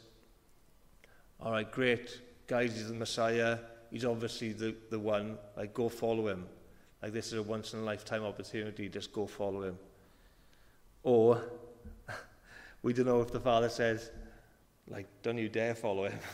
"All 1.38 1.52
right, 1.52 1.70
great, 1.70 2.22
guys, 2.46 2.72
he's 2.72 2.88
the 2.88 2.94
Messiah. 2.94 3.58
He's 3.90 4.06
obviously 4.06 4.54
the, 4.54 4.74
the 4.88 4.98
one. 4.98 5.36
Like, 5.54 5.74
go 5.74 5.90
follow 5.90 6.28
him. 6.28 6.46
Like, 7.02 7.12
this 7.12 7.26
is 7.26 7.34
a 7.34 7.42
once 7.42 7.74
in 7.74 7.80
a 7.80 7.84
lifetime 7.84 8.24
opportunity. 8.24 8.88
Just 8.88 9.12
go 9.12 9.26
follow 9.26 9.62
him." 9.64 9.78
Or 11.02 11.42
we 12.82 12.92
don't 12.92 13.06
know 13.06 13.20
if 13.20 13.32
the 13.32 13.40
father 13.40 13.68
says, 13.68 14.10
"Like, 14.88 15.06
don't 15.22 15.38
you 15.38 15.48
dare 15.48 15.74
follow 15.74 16.04
him." 16.04 16.18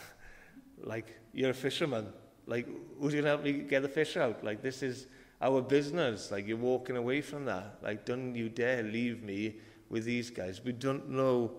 Like, 0.81 1.19
you're 1.33 1.49
a 1.49 1.53
fisherman. 1.53 2.07
Like, 2.45 2.65
who's 3.01 3.11
going 3.11 3.25
to 3.25 3.29
help 3.31 3.43
me 3.43 3.51
get 3.51 3.81
the 3.81 3.89
fish 3.89 4.15
out? 4.15 4.45
Like, 4.45 4.61
this 4.61 4.81
is 4.81 5.07
our 5.41 5.61
business. 5.61 6.31
Like, 6.31 6.47
you're 6.47 6.55
walking 6.55 6.95
away 6.95 7.19
from 7.19 7.43
that. 7.45 7.79
Like, 7.81 8.05
don't 8.05 8.33
you 8.33 8.47
dare 8.47 8.81
leave 8.81 9.21
me 9.21 9.55
with 9.89 10.05
these 10.05 10.29
guys. 10.29 10.61
We 10.63 10.71
don't 10.71 11.09
know 11.09 11.51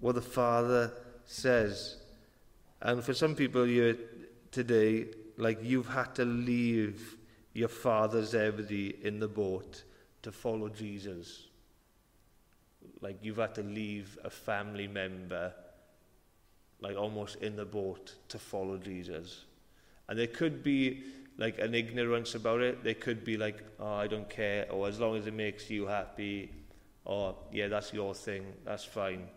what 0.00 0.16
the 0.16 0.22
Father 0.22 0.92
says. 1.24 1.98
And 2.80 3.04
for 3.04 3.14
some 3.14 3.36
people 3.36 3.62
here 3.62 3.96
today, 4.50 5.06
like, 5.36 5.60
you've 5.62 5.88
had 5.88 6.14
to 6.16 6.24
leave 6.24 7.16
your 7.54 7.68
father 7.68 8.24
Zebedee 8.24 8.96
in 9.02 9.18
the 9.18 9.28
boat 9.28 9.84
to 10.22 10.32
follow 10.32 10.68
Jesus. 10.68 11.48
Like, 13.02 13.18
you've 13.22 13.36
had 13.36 13.54
to 13.56 13.62
leave 13.62 14.18
a 14.24 14.30
family 14.30 14.88
member 14.88 15.52
like 16.80 16.96
almost 16.96 17.36
in 17.36 17.56
the 17.56 17.64
boat 17.64 18.14
to 18.28 18.38
follow 18.38 18.76
Jesus. 18.76 19.44
And 20.08 20.18
there 20.18 20.26
could 20.26 20.62
be 20.62 21.04
like 21.38 21.58
an 21.58 21.74
ignorance 21.74 22.34
about 22.34 22.60
it. 22.60 22.84
There 22.84 22.94
could 22.94 23.24
be 23.24 23.36
like, 23.36 23.62
oh, 23.80 23.94
I 23.94 24.06
don't 24.06 24.28
care, 24.28 24.66
or 24.70 24.88
as 24.88 25.00
long 25.00 25.16
as 25.16 25.26
it 25.26 25.34
makes 25.34 25.70
you 25.70 25.86
happy, 25.86 26.50
or 27.04 27.34
yeah, 27.52 27.68
that's 27.68 27.92
your 27.92 28.14
thing, 28.14 28.44
that's 28.64 28.84
fine. 28.84 29.28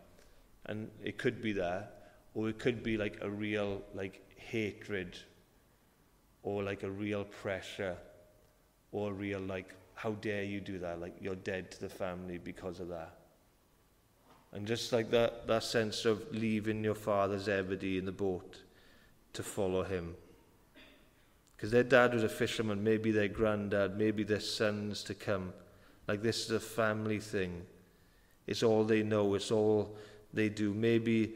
And 0.65 0.89
it 1.03 1.17
could 1.17 1.41
be 1.41 1.53
there, 1.53 1.87
or 2.33 2.49
it 2.49 2.59
could 2.59 2.83
be 2.83 2.97
like 2.97 3.19
a 3.21 3.29
real 3.29 3.81
like 3.93 4.21
hatred, 4.37 5.17
or 6.43 6.63
like 6.63 6.83
a 6.83 6.89
real 6.89 7.23
pressure, 7.23 7.95
or 8.91 9.13
real 9.13 9.39
like, 9.39 9.73
how 9.93 10.11
dare 10.13 10.43
you 10.43 10.59
do 10.59 10.79
that? 10.79 10.99
Like 10.99 11.15
you're 11.21 11.35
dead 11.35 11.71
to 11.71 11.79
the 11.79 11.89
family 11.89 12.37
because 12.37 12.79
of 12.79 12.89
that. 12.89 13.14
And 14.55 14.65
just 14.65 14.93
like 14.93 15.11
that, 15.11 15.47
that 15.47 15.63
sense 15.63 16.05
of 16.05 16.33
leaving 16.33 16.81
your 16.81 16.95
father 16.95 17.37
Zebedee 17.37 17.97
in 17.97 18.05
the 18.05 18.13
boat 18.13 18.61
to 19.33 19.43
follow 19.43 19.83
him. 19.83 20.15
Because 21.55 21.71
their 21.71 21.83
dad 21.83 22.13
was 22.13 22.23
a 22.23 22.29
fisherman, 22.29 22.81
maybe 22.81 23.11
their 23.11 23.27
granddad, 23.27 23.97
maybe 23.97 24.23
their 24.23 24.39
sons 24.39 25.03
to 25.03 25.13
come. 25.13 25.51
Like 26.07 26.21
this 26.21 26.45
is 26.45 26.51
a 26.51 26.59
family 26.61 27.19
thing. 27.19 27.63
It's 28.47 28.63
all 28.63 28.85
they 28.85 29.03
know, 29.03 29.35
it's 29.35 29.51
all 29.51 29.97
they 30.33 30.47
do. 30.47 30.73
Maybe 30.73 31.35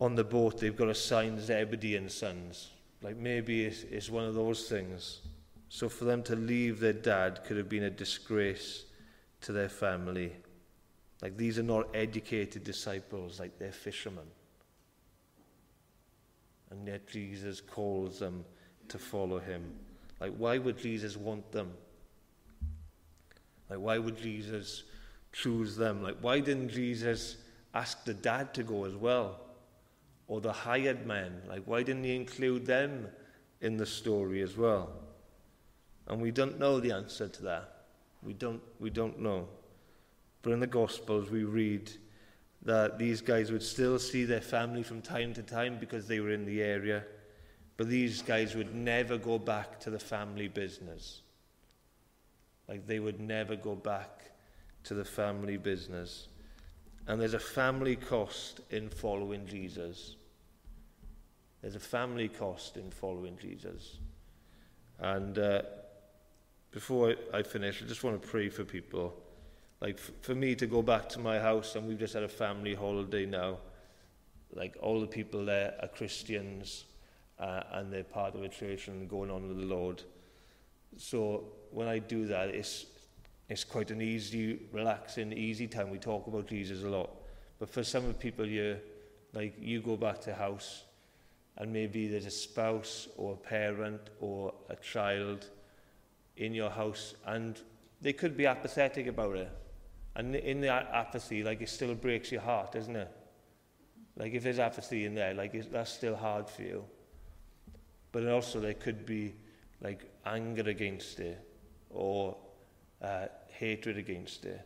on 0.00 0.16
the 0.16 0.24
boat 0.24 0.58
they've 0.58 0.76
got 0.76 0.88
a 0.88 0.94
sign 0.96 1.38
Zebedee 1.40 1.94
and 1.94 2.10
Sons. 2.10 2.72
Like 3.02 3.16
maybe 3.16 3.66
it's, 3.66 3.84
it's 3.84 4.10
one 4.10 4.24
of 4.24 4.34
those 4.34 4.68
things. 4.68 5.20
So 5.68 5.88
for 5.88 6.06
them 6.06 6.24
to 6.24 6.34
leave 6.34 6.80
their 6.80 6.92
dad 6.92 7.44
could 7.44 7.56
have 7.56 7.68
been 7.68 7.84
a 7.84 7.90
disgrace 7.90 8.86
to 9.42 9.52
their 9.52 9.68
family. 9.68 10.32
Like 11.22 11.36
these 11.36 11.58
are 11.58 11.64
not 11.64 11.88
educated 11.94 12.64
disciples, 12.64 13.40
like 13.40 13.58
they're 13.58 13.72
fishermen. 13.72 14.26
And 16.70 16.86
yet 16.86 17.08
Jesus 17.08 17.60
calls 17.60 18.18
them 18.18 18.44
to 18.88 18.98
follow 18.98 19.38
him. 19.38 19.64
Like, 20.20 20.34
why 20.36 20.58
would 20.58 20.78
Jesus 20.78 21.16
want 21.16 21.50
them? 21.52 21.72
Like, 23.70 23.78
why 23.78 23.98
would 23.98 24.16
Jesus 24.16 24.84
choose 25.32 25.76
them? 25.76 26.02
Like, 26.02 26.16
why 26.20 26.40
didn't 26.40 26.70
Jesus 26.70 27.36
ask 27.74 28.04
the 28.04 28.14
dad 28.14 28.54
to 28.54 28.62
go 28.62 28.84
as 28.84 28.94
well? 28.94 29.40
Or 30.26 30.40
the 30.40 30.52
hired 30.52 31.06
men? 31.06 31.40
Like, 31.48 31.62
why 31.64 31.82
didn't 31.82 32.04
he 32.04 32.16
include 32.16 32.66
them 32.66 33.08
in 33.60 33.76
the 33.76 33.86
story 33.86 34.42
as 34.42 34.56
well? 34.56 34.90
And 36.06 36.20
we 36.20 36.30
don't 36.30 36.58
know 36.58 36.80
the 36.80 36.92
answer 36.92 37.28
to 37.28 37.42
that. 37.44 37.82
We 38.22 38.32
don't, 38.32 38.60
we 38.80 38.90
don't 38.90 39.20
know. 39.20 39.48
But 40.42 40.52
in 40.52 40.60
the 40.60 40.66
Gospels, 40.66 41.30
we 41.30 41.44
read 41.44 41.90
that 42.62 42.98
these 42.98 43.20
guys 43.20 43.50
would 43.50 43.62
still 43.62 43.98
see 43.98 44.24
their 44.24 44.40
family 44.40 44.82
from 44.82 45.00
time 45.00 45.32
to 45.34 45.42
time 45.42 45.78
because 45.78 46.06
they 46.06 46.20
were 46.20 46.30
in 46.30 46.44
the 46.44 46.62
area. 46.62 47.04
But 47.76 47.88
these 47.88 48.22
guys 48.22 48.54
would 48.54 48.74
never 48.74 49.16
go 49.18 49.38
back 49.38 49.80
to 49.80 49.90
the 49.90 49.98
family 49.98 50.48
business. 50.48 51.22
Like 52.68 52.86
they 52.86 52.98
would 52.98 53.20
never 53.20 53.56
go 53.56 53.74
back 53.74 54.32
to 54.84 54.94
the 54.94 55.04
family 55.04 55.56
business. 55.56 56.28
And 57.06 57.20
there's 57.20 57.34
a 57.34 57.38
family 57.38 57.96
cost 57.96 58.60
in 58.70 58.90
following 58.90 59.46
Jesus. 59.46 60.16
There's 61.62 61.76
a 61.76 61.80
family 61.80 62.28
cost 62.28 62.76
in 62.76 62.90
following 62.90 63.38
Jesus. 63.40 63.98
And 64.98 65.38
uh, 65.38 65.62
before 66.70 67.14
I 67.32 67.42
finish, 67.42 67.82
I 67.82 67.86
just 67.86 68.04
want 68.04 68.20
to 68.20 68.28
pray 68.28 68.48
for 68.48 68.64
people. 68.64 69.16
Like 69.80 69.98
for 69.98 70.34
me 70.34 70.54
to 70.56 70.66
go 70.66 70.82
back 70.82 71.08
to 71.10 71.20
my 71.20 71.38
house, 71.38 71.76
and 71.76 71.86
we've 71.86 71.98
just 71.98 72.14
had 72.14 72.24
a 72.24 72.28
family 72.28 72.74
holiday 72.74 73.26
now. 73.26 73.58
Like 74.52 74.76
all 74.80 75.00
the 75.00 75.06
people 75.06 75.44
there 75.44 75.74
are 75.80 75.88
Christians, 75.88 76.84
uh, 77.38 77.62
and 77.72 77.92
they're 77.92 78.02
part 78.02 78.34
of 78.34 78.42
a 78.42 78.48
church 78.48 78.88
and 78.88 79.08
going 79.08 79.30
on 79.30 79.46
with 79.46 79.58
the 79.58 79.66
Lord. 79.66 80.02
So 80.96 81.44
when 81.70 81.86
I 81.86 82.00
do 82.00 82.26
that, 82.26 82.48
it's 82.48 82.86
it's 83.48 83.64
quite 83.64 83.90
an 83.90 84.02
easy, 84.02 84.66
relaxing, 84.72 85.32
easy 85.32 85.66
time. 85.66 85.90
We 85.90 85.98
talk 85.98 86.26
about 86.26 86.48
Jesus 86.48 86.82
a 86.82 86.88
lot, 86.88 87.10
but 87.58 87.70
for 87.70 87.84
some 87.84 88.04
of 88.04 88.08
the 88.08 88.18
people 88.18 88.44
here, 88.44 88.80
like 89.32 89.54
you 89.60 89.80
go 89.80 89.96
back 89.96 90.20
to 90.22 90.34
house, 90.34 90.84
and 91.56 91.72
maybe 91.72 92.08
there's 92.08 92.26
a 92.26 92.30
spouse 92.30 93.08
or 93.16 93.34
a 93.34 93.36
parent 93.36 94.00
or 94.20 94.52
a 94.68 94.76
child 94.76 95.46
in 96.36 96.52
your 96.52 96.70
house, 96.70 97.14
and 97.26 97.60
they 98.00 98.12
could 98.12 98.36
be 98.36 98.46
apathetic 98.46 99.06
about 99.06 99.36
it. 99.36 99.50
And 100.18 100.34
in 100.34 100.60
that 100.62 100.90
apathy, 100.92 101.44
like 101.44 101.62
it 101.62 101.68
still 101.68 101.94
breaks 101.94 102.32
your 102.32 102.40
heart, 102.40 102.72
doesn't 102.72 102.96
it? 102.96 103.10
Like 104.16 104.34
if 104.34 104.42
there's 104.42 104.58
apathy 104.58 105.04
in 105.04 105.14
there, 105.14 105.32
like 105.32 105.70
that's 105.70 105.92
still 105.92 106.16
hard 106.16 106.50
for 106.50 106.62
you. 106.62 106.84
But 108.10 108.26
also 108.26 108.58
there 108.58 108.74
could 108.74 109.06
be 109.06 109.36
like 109.80 110.10
anger 110.26 110.68
against 110.68 111.20
it 111.20 111.40
or 111.88 112.36
uh, 113.00 113.26
hatred 113.46 113.96
against 113.96 114.44
it. 114.44 114.60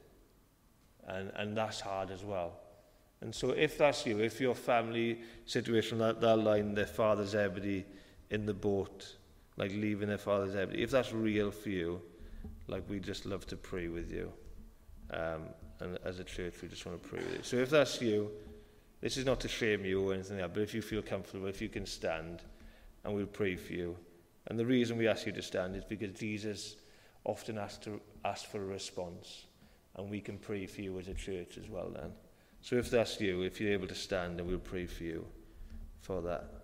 And, 1.07 1.31
and 1.37 1.55
that's 1.55 1.81
hard 1.81 2.11
as 2.11 2.25
well. 2.25 2.55
And 3.21 3.35
so 3.35 3.51
if 3.51 3.77
that's 3.77 4.07
you, 4.07 4.21
if 4.21 4.41
your 4.41 4.55
family 4.55 5.21
situation, 5.45 5.99
that, 5.99 6.23
that 6.23 6.37
line, 6.39 6.75
their 6.75 6.87
father 6.87 7.27
Zebedee 7.27 7.85
in 8.31 8.47
the 8.47 8.55
boat, 8.55 9.17
like 9.59 9.71
leaving 9.73 10.09
their 10.09 10.17
father 10.17 10.51
Zebedee, 10.51 10.83
if 10.83 10.91
that's 10.91 11.13
real 11.13 11.51
for 11.51 11.69
you, 11.69 12.01
like 12.69 12.89
we 12.89 12.99
just 13.01 13.27
love 13.27 13.47
to 13.49 13.57
pray 13.57 13.89
with 13.89 14.11
you. 14.11 14.33
Um, 15.13 15.43
and 15.81 15.99
as 16.05 16.19
a 16.19 16.25
church, 16.25 16.55
we 16.63 16.69
just 16.69 16.87
want 16.87 17.03
to 17.03 17.09
pray 17.09 17.19
with 17.19 17.37
you. 17.37 17.43
So 17.43 17.57
if 17.57 17.71
that's 17.71 18.01
you, 18.01 18.31
this 19.01 19.17
is 19.17 19.27
not 19.27 19.41
to 19.41 19.49
shame 19.49 19.85
you 19.85 20.09
or 20.09 20.15
anything 20.15 20.39
like 20.39 20.47
that, 20.47 20.55
but 20.55 20.63
if 20.63 20.75
you 20.75 20.83
feel 20.83 21.03
comfortable, 21.03 21.49
if 21.49 21.61
you 21.61 21.69
can 21.69 21.87
stand, 21.87 22.43
and 23.05 23.15
we'll 23.15 23.27
pray 23.27 23.57
for 23.57 23.73
you. 23.73 23.97
And 24.47 24.59
the 24.59 24.67
reason 24.67 24.97
we 24.97 25.09
ask 25.09 25.27
you 25.27 25.33
to 25.33 25.43
stand 25.43 25.77
is 25.77 25.85
because 25.85 26.13
Jesus 26.13 26.77
often 27.25 27.59
asked, 27.59 27.83
to, 27.83 28.01
ask 28.25 28.47
for 28.47 28.63
a 28.63 28.67
response, 28.67 29.47
and 29.97 30.09
we 30.09 30.21
can 30.21 30.39
pray 30.39 30.67
for 30.67 30.81
you 30.83 30.99
as 30.99 31.09
a 31.09 31.15
church 31.15 31.59
as 31.59 31.69
well 31.69 31.91
then. 31.91 32.13
So 32.61 32.77
if 32.77 32.91
that's 32.91 33.21
you, 33.21 33.43
if 33.43 33.61
you're 33.61 33.73
able 33.73 33.89
to 33.89 33.95
stand, 33.95 34.39
then 34.39 34.47
we'll 34.47 34.59
pray 34.59 34.87
for 34.87 35.03
you 35.03 35.27
for 36.01 36.23
that. 36.23 36.62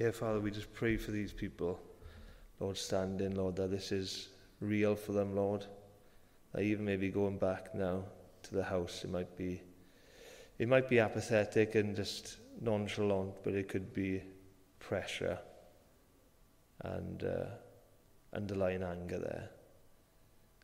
Yeah, 0.00 0.12
Father, 0.12 0.40
we 0.40 0.50
just 0.50 0.72
pray 0.72 0.96
for 0.96 1.10
these 1.10 1.30
people, 1.30 1.78
Lord, 2.58 2.78
standing, 2.78 3.34
Lord, 3.34 3.56
that 3.56 3.70
this 3.70 3.92
is 3.92 4.30
real 4.62 4.94
for 4.94 5.12
them, 5.12 5.36
Lord. 5.36 5.66
That 6.54 6.62
even 6.62 6.86
maybe 6.86 7.10
going 7.10 7.36
back 7.36 7.74
now 7.74 8.04
to 8.44 8.54
the 8.54 8.64
house, 8.64 9.04
it 9.04 9.10
might 9.10 9.36
be, 9.36 9.60
it 10.58 10.68
might 10.68 10.88
be 10.88 11.00
apathetic 11.00 11.74
and 11.74 11.94
just 11.94 12.38
nonchalant, 12.62 13.34
but 13.44 13.52
it 13.52 13.68
could 13.68 13.92
be 13.92 14.22
pressure 14.78 15.38
and 16.82 17.22
uh, 17.22 17.44
underlying 18.32 18.82
anger 18.82 19.18
there. 19.18 19.50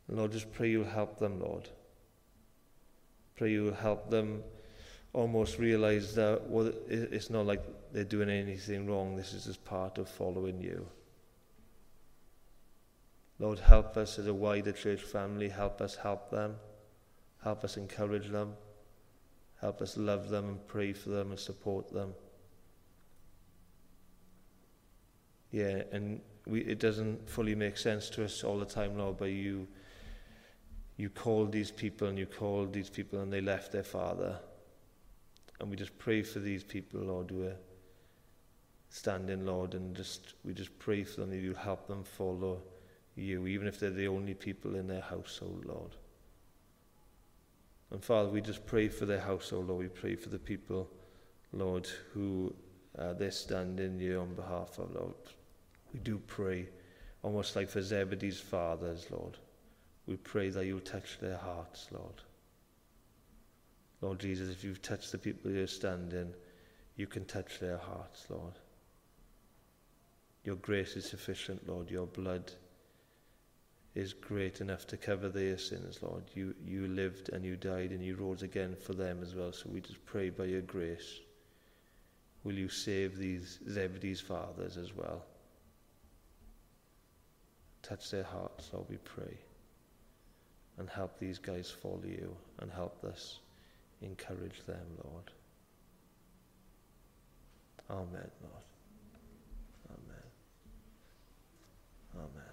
Lord, 0.09 0.31
just 0.31 0.51
pray 0.51 0.71
you'll 0.71 0.83
help 0.83 1.19
them, 1.19 1.39
Lord. 1.39 1.69
Pray 3.35 3.51
you'll 3.51 3.71
help 3.71 4.09
them 4.09 4.41
almost 5.17 5.57
realize 5.57 6.13
that 6.13 6.47
well, 6.47 6.71
it's 6.87 7.31
not 7.31 7.47
like 7.47 7.63
they're 7.91 8.03
doing 8.03 8.29
anything 8.29 8.85
wrong. 8.85 9.15
This 9.15 9.33
is 9.33 9.45
just 9.45 9.65
part 9.65 9.97
of 9.97 10.07
following 10.07 10.61
you. 10.61 10.85
Lord, 13.39 13.57
help 13.57 13.97
us 13.97 14.19
as 14.19 14.27
a 14.27 14.33
wider 14.33 14.71
church 14.71 15.01
family. 15.01 15.49
Help 15.49 15.81
us 15.81 15.95
help 15.95 16.29
them. 16.29 16.57
Help 17.43 17.63
us 17.63 17.77
encourage 17.77 18.29
them. 18.29 18.53
Help 19.59 19.81
us 19.81 19.97
love 19.97 20.29
them 20.29 20.49
and 20.49 20.67
pray 20.67 20.93
for 20.93 21.09
them 21.09 21.31
and 21.31 21.39
support 21.39 21.91
them. 21.91 22.13
Yeah, 25.51 25.81
and 25.91 26.21
we, 26.45 26.61
it 26.61 26.79
doesn't 26.79 27.27
fully 27.27 27.55
make 27.55 27.77
sense 27.77 28.09
to 28.11 28.23
us 28.25 28.43
all 28.43 28.59
the 28.59 28.65
time, 28.65 28.95
Lord, 28.95 29.17
but 29.17 29.31
you, 29.31 29.67
you 30.95 31.09
called 31.09 31.51
these 31.51 31.71
people 31.71 32.07
and 32.07 32.19
you 32.19 32.27
called 32.27 32.71
these 32.71 32.89
people 32.89 33.19
and 33.19 33.33
they 33.33 33.41
left 33.41 33.71
their 33.71 33.83
father. 33.83 34.37
And 35.59 35.69
we 35.69 35.75
just 35.75 35.97
pray 35.97 36.21
for 36.21 36.39
these 36.39 36.63
people, 36.63 37.01
Lord, 37.01 37.31
who 37.31 37.47
are 37.47 37.55
standing, 38.89 39.45
Lord, 39.45 39.73
and 39.73 39.95
just 39.95 40.33
we 40.43 40.53
just 40.53 40.77
pray 40.79 41.03
for 41.03 41.21
them 41.21 41.31
that 41.31 41.37
you 41.37 41.53
help 41.53 41.87
them 41.87 42.03
follow 42.03 42.61
you, 43.15 43.47
even 43.47 43.67
if 43.67 43.79
they're 43.79 43.89
the 43.89 44.07
only 44.07 44.33
people 44.33 44.75
in 44.75 44.87
their 44.87 45.01
household, 45.01 45.65
Lord. 45.65 45.95
And 47.91 48.03
Father, 48.03 48.29
we 48.29 48.41
just 48.41 48.65
pray 48.65 48.89
for 48.89 49.05
their 49.05 49.19
household, 49.19 49.69
Lord. 49.69 49.79
We 49.79 49.87
pray 49.87 50.15
for 50.15 50.29
the 50.29 50.39
people, 50.39 50.89
Lord, 51.53 51.87
who 52.13 52.53
uh, 52.97 53.13
they're 53.13 53.31
standing 53.31 53.99
here 53.99 54.19
on 54.19 54.35
behalf 54.35 54.77
of, 54.77 54.93
Lord. 54.93 55.13
We 55.93 55.99
do 56.01 56.19
pray, 56.27 56.67
almost 57.23 57.55
like 57.55 57.69
for 57.69 57.81
Zebedee's 57.81 58.39
fathers, 58.39 59.07
Lord. 59.09 59.37
We 60.05 60.17
pray 60.17 60.49
that 60.49 60.65
you'll 60.65 60.79
touch 60.81 61.17
their 61.19 61.37
hearts, 61.37 61.87
Lord. 61.91 62.21
Lord 64.01 64.19
Jesus, 64.19 64.49
if 64.49 64.63
you've 64.63 64.81
touched 64.81 65.11
the 65.11 65.17
people 65.17 65.51
you're 65.51 65.67
standing, 65.67 66.33
you 66.95 67.07
can 67.07 67.25
touch 67.25 67.59
their 67.59 67.77
hearts, 67.77 68.25
Lord. 68.29 68.53
Your 70.43 70.55
grace 70.55 70.95
is 70.95 71.05
sufficient, 71.05 71.67
Lord. 71.67 71.89
Your 71.89 72.05
blood 72.05 72.51
is 73.95 74.13
great 74.13 74.61
enough 74.61 74.85
to 74.87 74.97
cover 74.97 75.27
their 75.27 75.57
sins, 75.57 75.99
Lord. 76.03 76.23
You, 76.35 76.53
you 76.65 76.87
lived 76.87 77.29
and 77.29 77.43
you 77.43 77.55
died 77.55 77.91
and 77.91 78.03
you 78.03 78.15
rose 78.15 78.43
again 78.43 78.75
for 78.79 78.93
them 78.93 79.19
as 79.23 79.33
well. 79.33 79.51
So 79.51 79.69
we 79.69 79.81
just 79.81 80.05
pray 80.05 80.29
by 80.29 80.45
your 80.45 80.61
grace, 80.61 81.19
will 82.43 82.53
you 82.53 82.69
save 82.69 83.17
these 83.17 83.59
Zebedee's 83.67 84.21
fathers 84.21 84.77
as 84.77 84.95
well? 84.95 85.25
Touch 87.81 88.11
their 88.11 88.23
hearts, 88.23 88.69
Lord, 88.71 88.85
we 88.89 88.97
pray. 88.97 89.37
And 90.77 90.87
help 90.87 91.17
these 91.17 91.39
guys 91.39 91.71
follow 91.71 92.03
you 92.05 92.35
and 92.59 92.71
help 92.71 93.03
us 93.03 93.39
encourage 94.01 94.65
them, 94.65 94.85
Lord. 95.03 95.31
Amen, 97.89 98.29
Lord. 98.43 98.63
Amen. 99.89 100.23
Amen. 102.15 102.46